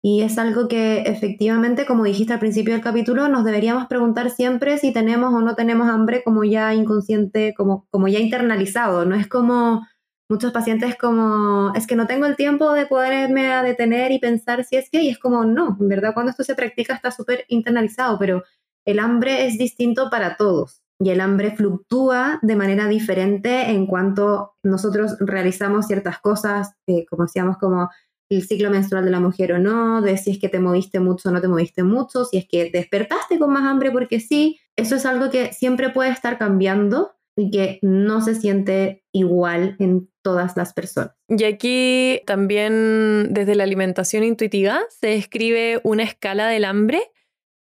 Y 0.03 0.21
es 0.21 0.37
algo 0.37 0.67
que 0.67 1.01
efectivamente, 1.01 1.85
como 1.85 2.03
dijiste 2.03 2.33
al 2.33 2.39
principio 2.39 2.73
del 2.73 2.81
capítulo, 2.81 3.27
nos 3.27 3.45
deberíamos 3.45 3.85
preguntar 3.85 4.31
siempre 4.31 4.77
si 4.79 4.91
tenemos 4.91 5.33
o 5.33 5.41
no 5.41 5.55
tenemos 5.55 5.89
hambre 5.89 6.23
como 6.23 6.43
ya 6.43 6.73
inconsciente, 6.73 7.53
como, 7.55 7.85
como 7.91 8.07
ya 8.07 8.19
internalizado. 8.19 9.05
No 9.05 9.15
es 9.15 9.27
como, 9.27 9.81
muchos 10.31 10.53
pacientes 10.53 10.95
como, 10.97 11.73
es 11.75 11.85
que 11.85 11.95
no 11.97 12.07
tengo 12.07 12.25
el 12.25 12.37
tiempo 12.37 12.71
de 12.71 12.85
poderme 12.87 13.51
a 13.51 13.61
detener 13.61 14.11
y 14.11 14.19
pensar 14.19 14.63
si 14.63 14.77
es 14.77 14.89
que, 14.89 15.03
y 15.03 15.09
es 15.09 15.19
como, 15.19 15.43
no, 15.43 15.77
en 15.79 15.89
verdad 15.89 16.13
cuando 16.13 16.31
esto 16.31 16.43
se 16.43 16.55
practica 16.55 16.95
está 16.95 17.11
súper 17.11 17.45
internalizado, 17.49 18.17
pero 18.17 18.43
el 18.85 18.99
hambre 18.99 19.45
es 19.45 19.57
distinto 19.57 20.09
para 20.09 20.37
todos 20.37 20.81
y 20.99 21.09
el 21.09 21.19
hambre 21.19 21.51
fluctúa 21.51 22.39
de 22.41 22.55
manera 22.55 22.87
diferente 22.87 23.71
en 23.71 23.85
cuanto 23.87 24.53
nosotros 24.63 25.17
realizamos 25.19 25.87
ciertas 25.87 26.19
cosas, 26.19 26.75
eh, 26.87 27.05
como 27.09 27.23
decíamos, 27.23 27.57
como 27.57 27.89
el 28.35 28.43
ciclo 28.47 28.69
menstrual 28.69 29.03
de 29.03 29.11
la 29.11 29.19
mujer 29.19 29.53
o 29.53 29.59
no, 29.59 30.01
de 30.01 30.17
si 30.17 30.31
es 30.31 30.39
que 30.39 30.49
te 30.49 30.59
moviste 30.59 30.99
mucho 30.99 31.29
o 31.29 31.31
no 31.31 31.41
te 31.41 31.47
moviste 31.47 31.83
mucho, 31.83 32.23
si 32.25 32.37
es 32.37 32.47
que 32.47 32.69
despertaste 32.71 33.37
con 33.37 33.51
más 33.51 33.63
hambre 33.63 33.91
porque 33.91 34.19
sí, 34.19 34.59
eso 34.77 34.95
es 34.95 35.05
algo 35.05 35.29
que 35.29 35.51
siempre 35.53 35.89
puede 35.89 36.11
estar 36.11 36.37
cambiando 36.37 37.11
y 37.35 37.51
que 37.51 37.79
no 37.81 38.21
se 38.21 38.35
siente 38.35 39.03
igual 39.11 39.75
en 39.79 40.09
todas 40.21 40.55
las 40.55 40.73
personas. 40.73 41.11
Y 41.27 41.43
aquí 41.43 42.21
también 42.25 43.33
desde 43.33 43.55
la 43.55 43.63
alimentación 43.63 44.23
intuitiva 44.23 44.81
se 44.89 45.07
describe 45.07 45.81
una 45.83 46.03
escala 46.03 46.47
del 46.47 46.65
hambre 46.65 47.01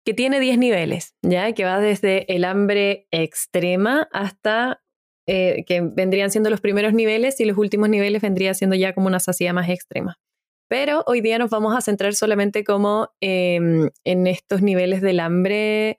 que 0.05 0.13
tiene 0.13 0.39
10 0.39 0.57
niveles, 0.57 1.15
¿ya? 1.21 1.51
Que 1.53 1.65
va 1.65 1.79
desde 1.79 2.33
el 2.33 2.43
hambre 2.43 3.07
extrema 3.11 4.09
hasta 4.11 4.81
eh, 5.27 5.63
que 5.67 5.81
vendrían 5.81 6.31
siendo 6.31 6.49
los 6.49 6.61
primeros 6.61 6.93
niveles 6.93 7.39
y 7.39 7.45
los 7.45 7.57
últimos 7.57 7.87
niveles 7.89 8.21
vendría 8.21 8.53
siendo 8.53 8.75
ya 8.75 8.93
como 8.93 9.07
una 9.07 9.19
saciedad 9.19 9.53
más 9.53 9.69
extrema. 9.69 10.17
Pero 10.69 11.03
hoy 11.07 11.21
día 11.21 11.39
nos 11.39 11.49
vamos 11.49 11.75
a 11.75 11.81
centrar 11.81 12.13
solamente 12.13 12.63
como 12.63 13.09
em, 13.21 13.89
en 14.05 14.27
estos 14.27 14.61
niveles 14.61 15.01
del 15.01 15.19
hambre 15.19 15.97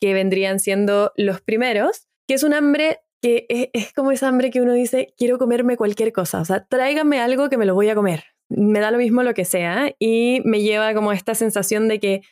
que 0.00 0.14
vendrían 0.14 0.60
siendo 0.60 1.12
los 1.16 1.40
primeros, 1.40 2.08
que 2.26 2.34
es 2.34 2.44
un 2.44 2.54
hambre 2.54 3.00
que 3.20 3.46
es, 3.72 3.92
como 3.92 4.10
esa 4.10 4.28
hambre 4.28 4.50
que 4.50 4.60
uno 4.60 4.72
dice, 4.72 5.14
quiero 5.16 5.38
comerme 5.38 5.76
cualquier 5.76 6.12
cosa, 6.12 6.40
o 6.40 6.44
sea, 6.44 6.66
tráigame 6.66 7.20
algo 7.20 7.48
que 7.48 7.56
me 7.56 7.66
lo 7.66 7.74
voy 7.74 7.88
a 7.88 7.94
comer, 7.94 8.24
me 8.48 8.80
da 8.80 8.90
lo 8.90 8.98
mismo 8.98 9.22
lo 9.22 9.32
que 9.32 9.44
sea, 9.44 9.94
y 10.00 10.40
me 10.44 10.60
lleva 10.60 10.92
como 10.92 11.12
esta 11.12 11.36
sensación 11.36 11.86
de 11.86 12.00
que 12.00 12.22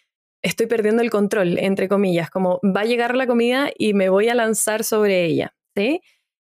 estoy 0.43 0.67
perdiendo 0.67 1.03
el 1.03 1.11
control, 1.11 1.59
entre 1.59 1.89
comillas, 1.89 2.31
como 2.31 2.59
va 2.65 2.81
a 2.81 2.87
llegar 2.87 3.15
la 3.15 3.29
comida 3.29 3.71
y 3.79 3.95
me 3.95 4.09
voy 4.09 4.29
a 4.29 4.35
lanzar 4.35 4.83
sobre 4.83 5.25
ella, 5.25 5.55
¿sí? 5.77 6.01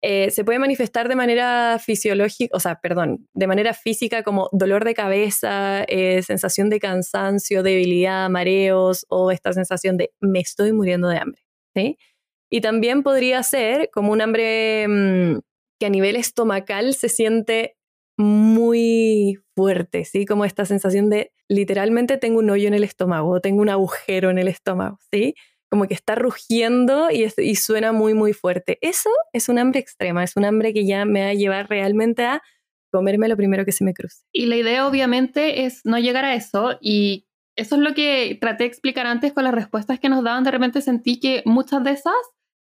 Eh, 0.07 0.31
se 0.31 0.45
puede 0.45 0.59
manifestar 0.59 1.09
de 1.09 1.17
manera 1.17 1.79
fisiológica, 1.79 2.55
o 2.55 2.61
sea, 2.61 2.79
perdón, 2.79 3.27
de 3.33 3.47
manera 3.47 3.73
física 3.73 4.23
como 4.23 4.51
dolor 4.53 4.85
de 4.85 4.93
cabeza, 4.93 5.83
eh, 5.89 6.23
sensación 6.23 6.69
de 6.69 6.79
cansancio, 6.79 7.63
debilidad, 7.63 8.29
mareos 8.29 9.07
o 9.09 9.31
esta 9.31 9.55
sensación 9.55 9.97
de 9.97 10.13
me 10.21 10.41
estoy 10.41 10.75
muriendo 10.75 11.09
de 11.09 11.17
hambre, 11.17 11.41
¿sí? 11.75 11.97
Y 12.51 12.61
también 12.61 13.03
podría 13.03 13.43
ser 13.43 13.89
como 13.95 14.13
un 14.13 14.21
hambre 14.21 14.87
mmm, 14.89 15.39
que 15.81 15.87
a 15.87 15.91
nivel 15.91 16.17
estomacal 16.17 16.93
se 16.93 17.09
siente 17.09 17.75
muy 18.19 19.39
fuerte, 19.57 20.05
¿sí? 20.05 20.27
Como 20.27 20.45
esta 20.45 20.67
sensación 20.67 21.09
de 21.09 21.33
literalmente 21.49 22.19
tengo 22.19 22.41
un 22.41 22.51
hoyo 22.51 22.69
en 22.69 22.75
el 22.75 22.85
estómago, 22.85 23.41
tengo 23.41 23.63
un 23.63 23.71
agujero 23.71 24.29
en 24.29 24.39
el 24.39 24.49
estómago, 24.49 24.99
¿sí? 25.11 25.35
Como 25.75 25.89
que 25.89 25.95
está 25.95 26.15
rugiendo 26.15 27.11
y, 27.11 27.25
es, 27.25 27.35
y 27.37 27.57
suena 27.57 27.91
muy, 27.91 28.15
muy 28.15 28.33
fuerte. 28.33 28.79
Eso 28.81 29.11
es 29.33 29.49
un 29.49 29.59
hambre 29.59 29.81
extrema, 29.81 30.23
es 30.23 30.37
un 30.37 30.45
hambre 30.45 30.73
que 30.73 30.87
ya 30.87 31.05
me 31.05 31.25
va 31.25 31.31
a 31.31 31.35
llevar 31.35 31.69
realmente 31.69 32.25
a 32.25 32.43
comerme 32.93 33.27
lo 33.27 33.37
primero 33.37 33.65
que 33.65 33.73
se 33.73 33.83
me 33.83 33.93
cruce. 33.93 34.23
Y 34.33 34.47
la 34.47 34.55
idea 34.55 34.87
obviamente 34.87 35.65
es 35.65 35.81
no 35.85 35.99
llegar 35.99 36.25
a 36.25 36.37
eso 36.37 36.79
y 36.81 37.27
eso 37.57 37.75
es 37.75 37.81
lo 37.81 37.93
que 37.93 38.39
traté 38.41 38.63
de 38.63 38.69
explicar 38.69 39.09
antes 39.09 39.33
con 39.33 39.43
las 39.43 39.53
respuestas 39.53 39.99
que 39.99 40.09
nos 40.09 40.23
daban. 40.23 40.45
De 40.45 40.53
repente 40.53 40.81
sentí 40.81 41.19
que 41.19 41.43
muchas 41.45 41.83
de 41.83 41.91
esas 41.91 42.15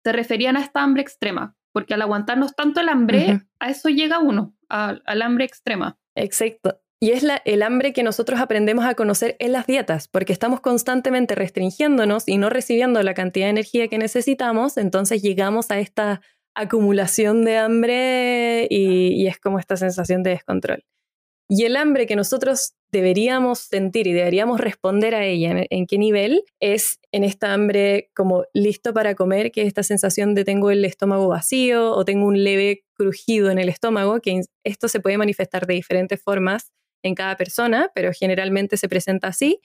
se 0.05 0.13
referían 0.13 0.57
a 0.57 0.61
esta 0.61 0.85
hambre 0.85 1.03
extrema, 1.03 1.57
porque 1.73 1.95
al 1.95 2.03
aguantarnos 2.03 2.55
tanto 2.55 2.79
el 2.79 2.91
hambre, 2.91 3.25
uh 3.27 3.33
-huh. 3.33 3.49
a 3.59 3.71
eso 3.71 3.89
llega 3.89 4.21
uno, 4.21 4.55
a, 4.69 5.01
al 5.05 5.23
hambre 5.23 5.47
extrema. 5.47 5.99
Exacto. 6.15 6.80
Y 7.03 7.13
es 7.13 7.25
el 7.47 7.63
hambre 7.63 7.95
que 7.95 8.03
nosotros 8.03 8.41
aprendemos 8.41 8.85
a 8.85 8.95
conocer 8.95 9.35
en 9.39 9.53
las 9.53 9.67
dietas, 9.67 10.07
porque 10.07 10.35
estamos 10.35 10.61
constantemente 10.61 11.35
restringiéndonos 11.35 12.29
y 12.29 12.37
no 12.37 12.51
recibiendo 12.51 13.03
la 13.03 13.15
cantidad 13.15 13.47
de 13.47 13.51
energía 13.51 13.89
que 13.89 13.97
necesitamos, 13.97 14.77
entonces 14.77 15.23
llegamos 15.23 15.71
a 15.71 15.79
esta 15.79 16.21
acumulación 16.55 17.43
de 17.47 17.57
hambre 17.57 18.67
y, 18.69 19.27
es 19.27 19.39
como 19.39 19.59
esta 19.59 19.79
sensación 19.79 20.23
de 20.23 20.31
descontrol. 20.31 20.85
Y 21.49 21.65
el 21.65 21.77
hambre 21.77 22.07
que 22.07 22.17
nosotros 22.17 22.75
deberíamos 22.93 23.61
sentir 23.61 24.07
y 24.07 24.13
deberíamos 24.13 24.61
responder 24.61 25.15
a 25.15 25.25
ella, 25.25 25.65
¿en, 25.71 25.87
qué 25.87 25.97
nivel? 25.97 26.45
Es 26.61 27.01
en 27.13 27.25
esta 27.25 27.55
hambre 27.55 28.11
como 28.15 28.45
listo 28.53 28.93
para 28.93 29.15
comer, 29.15 29.53
que 29.53 29.63
es 29.63 29.69
esta 29.69 29.83
sensación 29.83 30.35
de 30.35 30.45
tengo 30.45 30.71
el 30.71 30.85
estómago 30.85 31.29
vacío 31.29 31.93
o 31.93 32.05
tengo 32.05 32.27
un 32.27 32.45
leve 32.45 32.85
crujido 32.93 33.51
en 33.51 33.59
el 33.59 33.71
estómago, 33.71 34.21
que 34.21 34.43
esto 34.65 34.87
se 34.87 35.01
puede 35.01 35.17
manifestar 35.17 35.67
de 35.67 35.75
diferentes 35.75 36.23
formas 36.23 36.71
en 37.03 37.15
cada 37.15 37.37
persona, 37.37 37.91
pero 37.95 38.13
generalmente 38.13 38.77
se 38.77 38.89
presenta 38.89 39.29
así. 39.29 39.61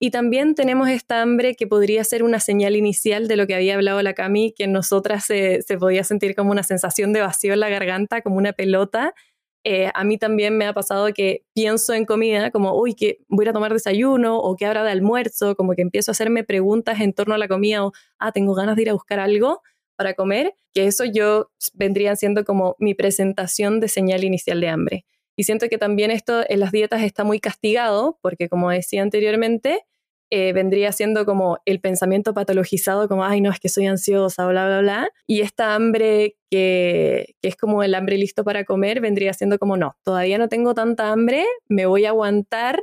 Y 0.00 0.10
también 0.10 0.54
tenemos 0.54 0.88
esta 0.88 1.22
hambre 1.22 1.54
que 1.54 1.66
podría 1.66 2.04
ser 2.04 2.22
una 2.22 2.40
señal 2.40 2.76
inicial 2.76 3.28
de 3.28 3.36
lo 3.36 3.46
que 3.46 3.54
había 3.54 3.74
hablado 3.74 4.02
la 4.02 4.14
Cami, 4.14 4.52
que 4.52 4.64
en 4.64 4.72
nosotras 4.72 5.24
se, 5.24 5.62
podía 5.78 6.04
sentir 6.04 6.34
como 6.34 6.50
una 6.50 6.62
sensación 6.62 7.12
de 7.12 7.20
vacío 7.20 7.54
en 7.54 7.60
la 7.60 7.68
garganta, 7.68 8.20
como 8.20 8.36
una 8.36 8.52
pelota, 8.52 9.14
eh, 9.66 9.90
a 9.94 10.04
mí 10.04 10.18
también 10.18 10.58
me 10.58 10.66
ha 10.66 10.74
pasado 10.74 11.08
que 11.14 11.46
pienso 11.54 11.94
en 11.94 12.04
comida 12.04 12.50
como, 12.50 12.78
uy, 12.78 12.94
que 12.94 13.20
voy 13.28 13.48
a 13.48 13.52
tomar 13.54 13.72
desayuno 13.72 14.38
o 14.38 14.56
qué 14.56 14.66
habrá 14.66 14.84
de 14.84 14.90
almuerzo, 14.90 15.56
como 15.56 15.72
que 15.72 15.80
empiezo 15.80 16.10
a 16.10 16.12
hacerme 16.12 16.44
preguntas 16.44 17.00
en 17.00 17.14
torno 17.14 17.34
a 17.34 17.38
la 17.38 17.48
comida 17.48 17.86
o, 17.86 17.92
ah, 18.18 18.30
tengo 18.30 18.54
ganas 18.54 18.76
de 18.76 18.82
ir 18.82 18.90
a 18.90 18.92
buscar 18.92 19.20
algo 19.20 19.62
para 19.96 20.12
comer, 20.12 20.54
que 20.74 20.86
eso 20.86 21.04
yo 21.06 21.50
vendría 21.72 22.14
siendo 22.14 22.44
como 22.44 22.76
mi 22.78 22.94
presentación 22.94 23.80
de 23.80 23.88
señal 23.88 24.22
inicial 24.22 24.60
de 24.60 24.68
hambre. 24.68 25.06
Y 25.36 25.44
siento 25.44 25.68
que 25.68 25.78
también 25.78 26.10
esto 26.10 26.42
en 26.48 26.60
las 26.60 26.72
dietas 26.72 27.02
está 27.02 27.24
muy 27.24 27.40
castigado, 27.40 28.18
porque 28.22 28.48
como 28.48 28.70
decía 28.70 29.02
anteriormente, 29.02 29.82
eh, 30.30 30.52
vendría 30.52 30.90
siendo 30.92 31.26
como 31.26 31.58
el 31.64 31.80
pensamiento 31.80 32.34
patologizado, 32.34 33.08
como, 33.08 33.24
ay, 33.24 33.40
no, 33.40 33.50
es 33.50 33.60
que 33.60 33.68
soy 33.68 33.86
ansiosa, 33.86 34.46
bla, 34.46 34.66
bla, 34.66 34.80
bla. 34.80 35.08
Y 35.26 35.40
esta 35.42 35.74
hambre 35.74 36.36
que, 36.50 37.34
que, 37.40 37.48
es 37.48 37.56
como 37.56 37.82
el 37.82 37.94
hambre 37.94 38.18
listo 38.18 38.42
para 38.44 38.64
comer, 38.64 39.00
vendría 39.00 39.32
siendo 39.32 39.58
como, 39.58 39.76
no, 39.76 39.96
todavía 40.02 40.38
no 40.38 40.48
tengo 40.48 40.74
tanta 40.74 41.12
hambre, 41.12 41.44
me 41.68 41.86
voy 41.86 42.04
a 42.04 42.08
aguantar 42.10 42.82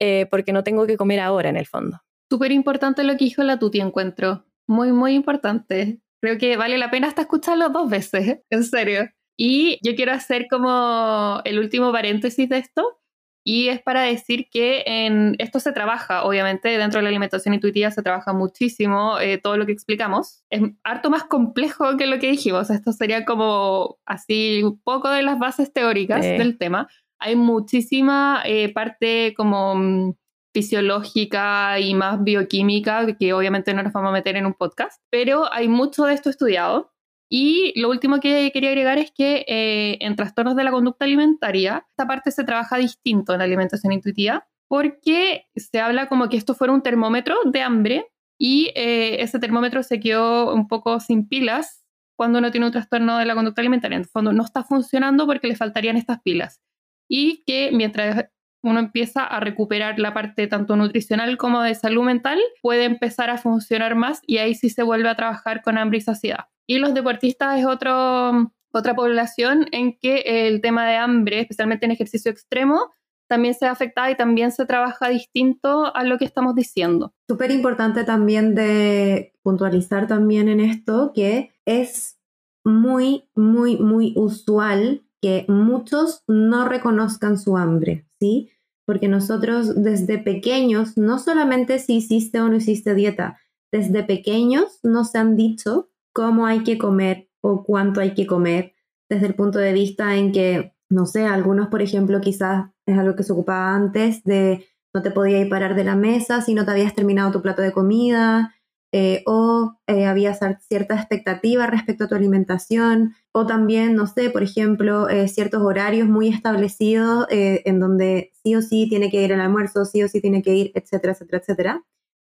eh, 0.00 0.26
porque 0.30 0.52
no 0.52 0.64
tengo 0.64 0.86
que 0.86 0.96
comer 0.96 1.20
ahora 1.20 1.48
en 1.48 1.56
el 1.56 1.66
fondo. 1.66 2.00
Súper 2.30 2.52
importante 2.52 3.04
lo 3.04 3.16
que 3.16 3.24
dijo 3.24 3.42
la 3.42 3.58
Tuti, 3.58 3.80
encuentro. 3.80 4.44
Muy, 4.66 4.92
muy 4.92 5.14
importante. 5.14 6.00
Creo 6.20 6.38
que 6.38 6.56
vale 6.56 6.78
la 6.78 6.90
pena 6.90 7.08
hasta 7.08 7.22
escucharlo 7.22 7.68
dos 7.68 7.88
veces, 7.88 8.40
en 8.50 8.64
serio. 8.64 9.08
Y 9.36 9.78
yo 9.82 9.94
quiero 9.96 10.12
hacer 10.12 10.46
como 10.48 11.40
el 11.44 11.58
último 11.58 11.90
paréntesis 11.92 12.48
de 12.48 12.58
esto, 12.58 13.00
y 13.46 13.68
es 13.68 13.82
para 13.82 14.02
decir 14.02 14.48
que 14.50 14.82
en 14.86 15.36
esto 15.38 15.60
se 15.60 15.72
trabaja, 15.72 16.24
obviamente, 16.24 16.78
dentro 16.78 16.98
de 16.98 17.02
la 17.02 17.10
alimentación 17.10 17.52
intuitiva 17.52 17.90
se 17.90 18.02
trabaja 18.02 18.32
muchísimo 18.32 19.20
eh, 19.20 19.36
todo 19.36 19.58
lo 19.58 19.66
que 19.66 19.72
explicamos. 19.72 20.42
Es 20.48 20.62
harto 20.82 21.10
más 21.10 21.24
complejo 21.24 21.98
que 21.98 22.06
lo 22.06 22.18
que 22.18 22.30
dijimos. 22.30 22.70
Esto 22.70 22.92
sería 22.92 23.26
como 23.26 23.98
así 24.06 24.62
un 24.62 24.80
poco 24.80 25.10
de 25.10 25.22
las 25.22 25.38
bases 25.38 25.70
teóricas 25.74 26.24
eh. 26.24 26.38
del 26.38 26.56
tema. 26.56 26.88
Hay 27.18 27.36
muchísima 27.36 28.42
eh, 28.46 28.72
parte 28.72 29.34
como 29.36 29.74
um, 29.74 30.14
fisiológica 30.54 31.78
y 31.80 31.92
más 31.92 32.24
bioquímica, 32.24 33.14
que 33.14 33.34
obviamente 33.34 33.74
no 33.74 33.82
nos 33.82 33.92
vamos 33.92 34.08
a 34.08 34.12
meter 34.12 34.36
en 34.36 34.46
un 34.46 34.54
podcast, 34.54 35.02
pero 35.10 35.52
hay 35.52 35.68
mucho 35.68 36.06
de 36.06 36.14
esto 36.14 36.30
estudiado. 36.30 36.93
Y 37.28 37.78
lo 37.80 37.90
último 37.90 38.20
que 38.20 38.50
quería 38.52 38.70
agregar 38.70 38.98
es 38.98 39.10
que 39.10 39.44
eh, 39.48 39.98
en 40.00 40.14
trastornos 40.16 40.56
de 40.56 40.64
la 40.64 40.70
conducta 40.70 41.04
alimentaria, 41.04 41.86
esta 41.90 42.06
parte 42.06 42.30
se 42.30 42.44
trabaja 42.44 42.76
distinto 42.76 43.32
en 43.32 43.38
la 43.38 43.44
alimentación 43.44 43.92
intuitiva, 43.92 44.46
porque 44.68 45.46
se 45.56 45.80
habla 45.80 46.08
como 46.08 46.28
que 46.28 46.36
esto 46.36 46.54
fuera 46.54 46.72
un 46.72 46.82
termómetro 46.82 47.36
de 47.44 47.62
hambre 47.62 48.06
y 48.38 48.72
eh, 48.74 49.22
ese 49.22 49.38
termómetro 49.38 49.82
se 49.82 50.00
quedó 50.00 50.54
un 50.54 50.68
poco 50.68 51.00
sin 51.00 51.28
pilas 51.28 51.84
cuando 52.16 52.38
uno 52.38 52.50
tiene 52.50 52.66
un 52.66 52.72
trastorno 52.72 53.18
de 53.18 53.24
la 53.24 53.34
conducta 53.34 53.60
alimentaria. 53.60 53.96
En 53.96 54.02
el 54.02 54.08
fondo 54.08 54.32
no 54.32 54.44
está 54.44 54.64
funcionando 54.64 55.26
porque 55.26 55.48
le 55.48 55.56
faltarían 55.56 55.96
estas 55.96 56.20
pilas. 56.22 56.60
Y 57.08 57.42
que 57.46 57.70
mientras 57.72 58.26
uno 58.62 58.80
empieza 58.80 59.24
a 59.24 59.40
recuperar 59.40 59.98
la 59.98 60.14
parte 60.14 60.46
tanto 60.46 60.76
nutricional 60.76 61.36
como 61.36 61.62
de 61.62 61.74
salud 61.74 62.04
mental, 62.04 62.38
puede 62.62 62.84
empezar 62.84 63.30
a 63.30 63.38
funcionar 63.38 63.94
más 63.94 64.20
y 64.26 64.38
ahí 64.38 64.54
sí 64.54 64.70
se 64.70 64.82
vuelve 64.82 65.08
a 65.08 65.16
trabajar 65.16 65.62
con 65.62 65.76
hambre 65.76 65.98
y 65.98 66.00
saciedad. 66.00 66.46
Y 66.66 66.78
los 66.78 66.94
deportistas 66.94 67.58
es 67.58 67.66
otro, 67.66 68.52
otra 68.72 68.94
población 68.94 69.66
en 69.72 69.98
que 69.98 70.48
el 70.48 70.60
tema 70.60 70.86
de 70.86 70.96
hambre, 70.96 71.40
especialmente 71.40 71.86
en 71.86 71.92
ejercicio 71.92 72.30
extremo, 72.30 72.90
también 73.28 73.54
se 73.54 73.66
afecta 73.66 74.10
y 74.10 74.16
también 74.16 74.52
se 74.52 74.66
trabaja 74.66 75.08
distinto 75.08 75.94
a 75.94 76.04
lo 76.04 76.18
que 76.18 76.24
estamos 76.24 76.54
diciendo. 76.54 77.14
Súper 77.28 77.50
importante 77.50 78.04
también 78.04 78.54
de 78.54 79.34
puntualizar 79.42 80.06
también 80.06 80.48
en 80.48 80.60
esto 80.60 81.12
que 81.14 81.54
es 81.64 82.18
muy, 82.64 83.24
muy, 83.34 83.76
muy 83.76 84.12
usual 84.16 85.04
que 85.20 85.46
muchos 85.48 86.22
no 86.26 86.68
reconozcan 86.68 87.38
su 87.38 87.56
hambre, 87.56 88.06
¿sí? 88.20 88.50
Porque 88.86 89.08
nosotros 89.08 89.82
desde 89.82 90.18
pequeños, 90.18 90.98
no 90.98 91.18
solamente 91.18 91.78
si 91.78 91.96
hiciste 91.96 92.40
o 92.40 92.48
no 92.48 92.56
hiciste 92.56 92.94
dieta, 92.94 93.38
desde 93.72 94.04
pequeños 94.04 94.80
nos 94.82 95.14
han 95.14 95.36
dicho 95.36 95.90
cómo 96.14 96.46
hay 96.46 96.62
que 96.64 96.78
comer 96.78 97.28
o 97.42 97.64
cuánto 97.64 98.00
hay 98.00 98.14
que 98.14 98.26
comer, 98.26 98.72
desde 99.10 99.26
el 99.26 99.34
punto 99.34 99.58
de 99.58 99.74
vista 99.74 100.16
en 100.16 100.32
que 100.32 100.74
no 100.90 101.06
sé, 101.06 101.26
algunos, 101.26 101.68
por 101.68 101.82
ejemplo, 101.82 102.20
quizás 102.20 102.70
es 102.86 102.98
algo 102.98 103.16
que 103.16 103.22
se 103.22 103.32
ocupaba 103.32 103.74
antes 103.74 104.22
de 104.24 104.66
no 104.94 105.02
te 105.02 105.10
podías 105.10 105.48
parar 105.48 105.74
de 105.74 105.84
la 105.84 105.96
mesa 105.96 106.40
si 106.40 106.54
no 106.54 106.64
te 106.64 106.70
habías 106.70 106.94
terminado 106.94 107.32
tu 107.32 107.42
plato 107.42 107.62
de 107.62 107.72
comida, 107.72 108.54
eh, 108.92 109.24
o 109.26 109.76
eh, 109.88 110.06
había 110.06 110.34
cierta 110.34 110.94
expectativa 110.94 111.66
respecto 111.66 112.04
a 112.04 112.08
tu 112.08 112.14
alimentación, 112.14 113.14
o 113.32 113.44
también, 113.44 113.96
no 113.96 114.06
sé, 114.06 114.30
por 114.30 114.44
ejemplo, 114.44 115.08
eh, 115.08 115.26
ciertos 115.26 115.62
horarios 115.62 116.06
muy 116.08 116.28
establecidos 116.28 117.26
en 117.30 117.80
donde 117.80 118.30
sí 118.44 118.54
o 118.54 118.62
sí 118.62 118.88
tiene 118.88 119.10
que 119.10 119.24
ir 119.24 119.32
el 119.32 119.40
almuerzo, 119.40 119.84
sí 119.84 120.00
o 120.04 120.08
sí 120.08 120.20
tiene 120.20 120.42
que 120.42 120.54
ir, 120.54 120.70
etcétera, 120.76 121.14
etcétera, 121.14 121.38
etcétera. 121.38 121.84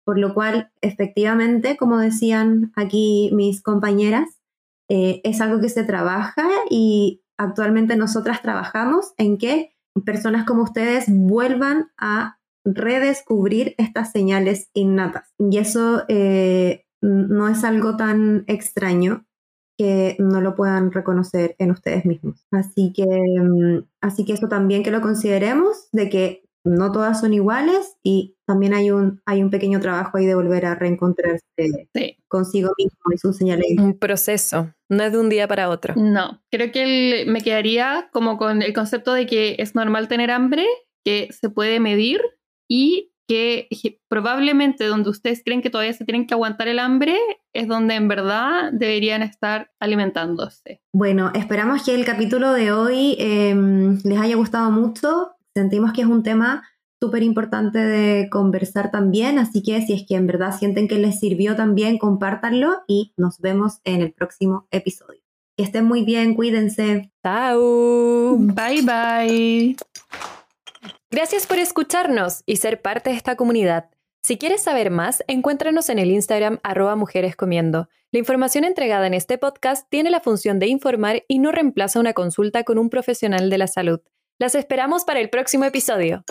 Por 0.06 0.18
lo 0.18 0.34
cual, 0.34 0.70
efectivamente, 0.80 1.76
como 1.76 1.98
decían 1.98 2.72
aquí 2.76 3.30
mis 3.34 3.60
compañeras, 3.60 4.28
es 4.88 5.40
algo 5.40 5.60
que 5.60 5.68
se 5.68 5.82
trabaja 5.82 6.46
y 6.70 7.22
actualmente 7.36 7.96
nosotras 7.96 8.40
trabajamos 8.40 9.12
en 9.18 9.36
que 9.36 9.72
personas 10.04 10.46
como 10.46 10.62
ustedes 10.62 11.06
vuelvan 11.08 11.90
a 11.98 12.38
redescubrir 12.64 13.74
estas 13.78 14.12
señales 14.12 14.70
innatas. 14.74 15.32
Y 15.38 15.58
eso 15.58 16.04
eh, 16.08 16.84
no 17.00 17.48
es 17.48 17.64
algo 17.64 17.96
tan 17.96 18.44
extraño 18.46 19.24
que 19.78 20.16
no 20.18 20.40
lo 20.40 20.54
puedan 20.54 20.90
reconocer 20.90 21.54
en 21.58 21.70
ustedes 21.70 22.06
mismos. 22.06 22.46
Así 22.50 22.92
que, 22.94 23.04
mm, 23.04 23.84
así 24.00 24.24
que 24.24 24.32
eso 24.32 24.48
también 24.48 24.82
que 24.82 24.90
lo 24.90 25.02
consideremos, 25.02 25.88
de 25.92 26.08
que 26.08 26.45
no 26.66 26.92
todas 26.92 27.20
son 27.20 27.32
iguales 27.32 27.96
y 28.02 28.36
también 28.46 28.74
hay 28.74 28.90
un, 28.90 29.22
hay 29.24 29.42
un 29.42 29.50
pequeño 29.50 29.80
trabajo 29.80 30.18
ahí 30.18 30.26
de 30.26 30.34
volver 30.34 30.66
a 30.66 30.74
reencontrarse 30.74 31.40
consigo 32.28 32.72
mismo 32.76 32.98
y 33.14 33.18
sus 33.18 33.36
señales. 33.36 33.66
Un 33.78 33.98
proceso, 33.98 34.74
no 34.88 35.04
es 35.04 35.12
de 35.12 35.18
un 35.18 35.28
día 35.28 35.48
para 35.48 35.70
otro. 35.70 35.94
No, 35.96 36.42
creo 36.50 36.72
que 36.72 37.24
me 37.26 37.40
quedaría 37.40 38.08
como 38.12 38.36
con 38.36 38.62
el 38.62 38.72
concepto 38.72 39.14
de 39.14 39.26
que 39.26 39.56
es 39.58 39.74
normal 39.74 40.08
tener 40.08 40.30
hambre, 40.30 40.66
que 41.04 41.28
se 41.32 41.48
puede 41.50 41.80
medir 41.80 42.20
y 42.68 43.12
que 43.28 43.68
probablemente 44.08 44.84
donde 44.84 45.10
ustedes 45.10 45.42
creen 45.44 45.62
que 45.62 45.70
todavía 45.70 45.92
se 45.92 46.04
tienen 46.04 46.26
que 46.26 46.34
aguantar 46.34 46.68
el 46.68 46.78
hambre 46.78 47.16
es 47.52 47.66
donde 47.66 47.94
en 47.94 48.08
verdad 48.08 48.70
deberían 48.72 49.22
estar 49.22 49.70
alimentándose. 49.80 50.80
Bueno, 50.92 51.32
esperamos 51.34 51.84
que 51.84 51.94
el 51.94 52.04
capítulo 52.04 52.52
de 52.52 52.72
hoy 52.72 53.16
em, 53.18 53.98
les 54.04 54.20
haya 54.20 54.36
gustado 54.36 54.70
mucho. 54.70 55.35
Sentimos 55.56 55.94
que 55.94 56.02
es 56.02 56.06
un 56.06 56.22
tema 56.22 56.68
súper 57.00 57.22
importante 57.22 57.78
de 57.78 58.28
conversar 58.28 58.90
también, 58.90 59.38
así 59.38 59.62
que 59.62 59.80
si 59.80 59.94
es 59.94 60.04
que 60.06 60.14
en 60.14 60.26
verdad 60.26 60.54
sienten 60.54 60.86
que 60.86 60.98
les 60.98 61.18
sirvió 61.18 61.56
también, 61.56 61.96
compártanlo 61.96 62.82
y 62.86 63.14
nos 63.16 63.40
vemos 63.40 63.80
en 63.84 64.02
el 64.02 64.12
próximo 64.12 64.68
episodio. 64.70 65.22
Que 65.56 65.64
estén 65.64 65.86
muy 65.86 66.04
bien, 66.04 66.34
cuídense. 66.34 67.10
Chao. 67.24 68.36
Bye 68.36 68.82
bye. 68.82 69.76
Gracias 71.10 71.46
por 71.46 71.56
escucharnos 71.56 72.42
y 72.44 72.56
ser 72.56 72.82
parte 72.82 73.08
de 73.08 73.16
esta 73.16 73.34
comunidad. 73.36 73.88
Si 74.22 74.36
quieres 74.36 74.62
saber 74.62 74.90
más, 74.90 75.24
encuéntranos 75.26 75.88
en 75.88 75.98
el 75.98 76.10
Instagram 76.10 76.58
arroba 76.64 76.96
mujerescomiendo. 76.96 77.88
La 78.12 78.18
información 78.18 78.64
entregada 78.64 79.06
en 79.06 79.14
este 79.14 79.38
podcast 79.38 79.88
tiene 79.88 80.10
la 80.10 80.20
función 80.20 80.58
de 80.58 80.66
informar 80.66 81.22
y 81.28 81.38
no 81.38 81.50
reemplaza 81.50 81.98
una 81.98 82.12
consulta 82.12 82.62
con 82.64 82.76
un 82.76 82.90
profesional 82.90 83.48
de 83.48 83.56
la 83.56 83.68
salud. 83.68 84.00
Las 84.38 84.54
esperamos 84.54 85.04
para 85.04 85.20
el 85.20 85.30
próximo 85.30 85.64
episodio. 85.64 86.22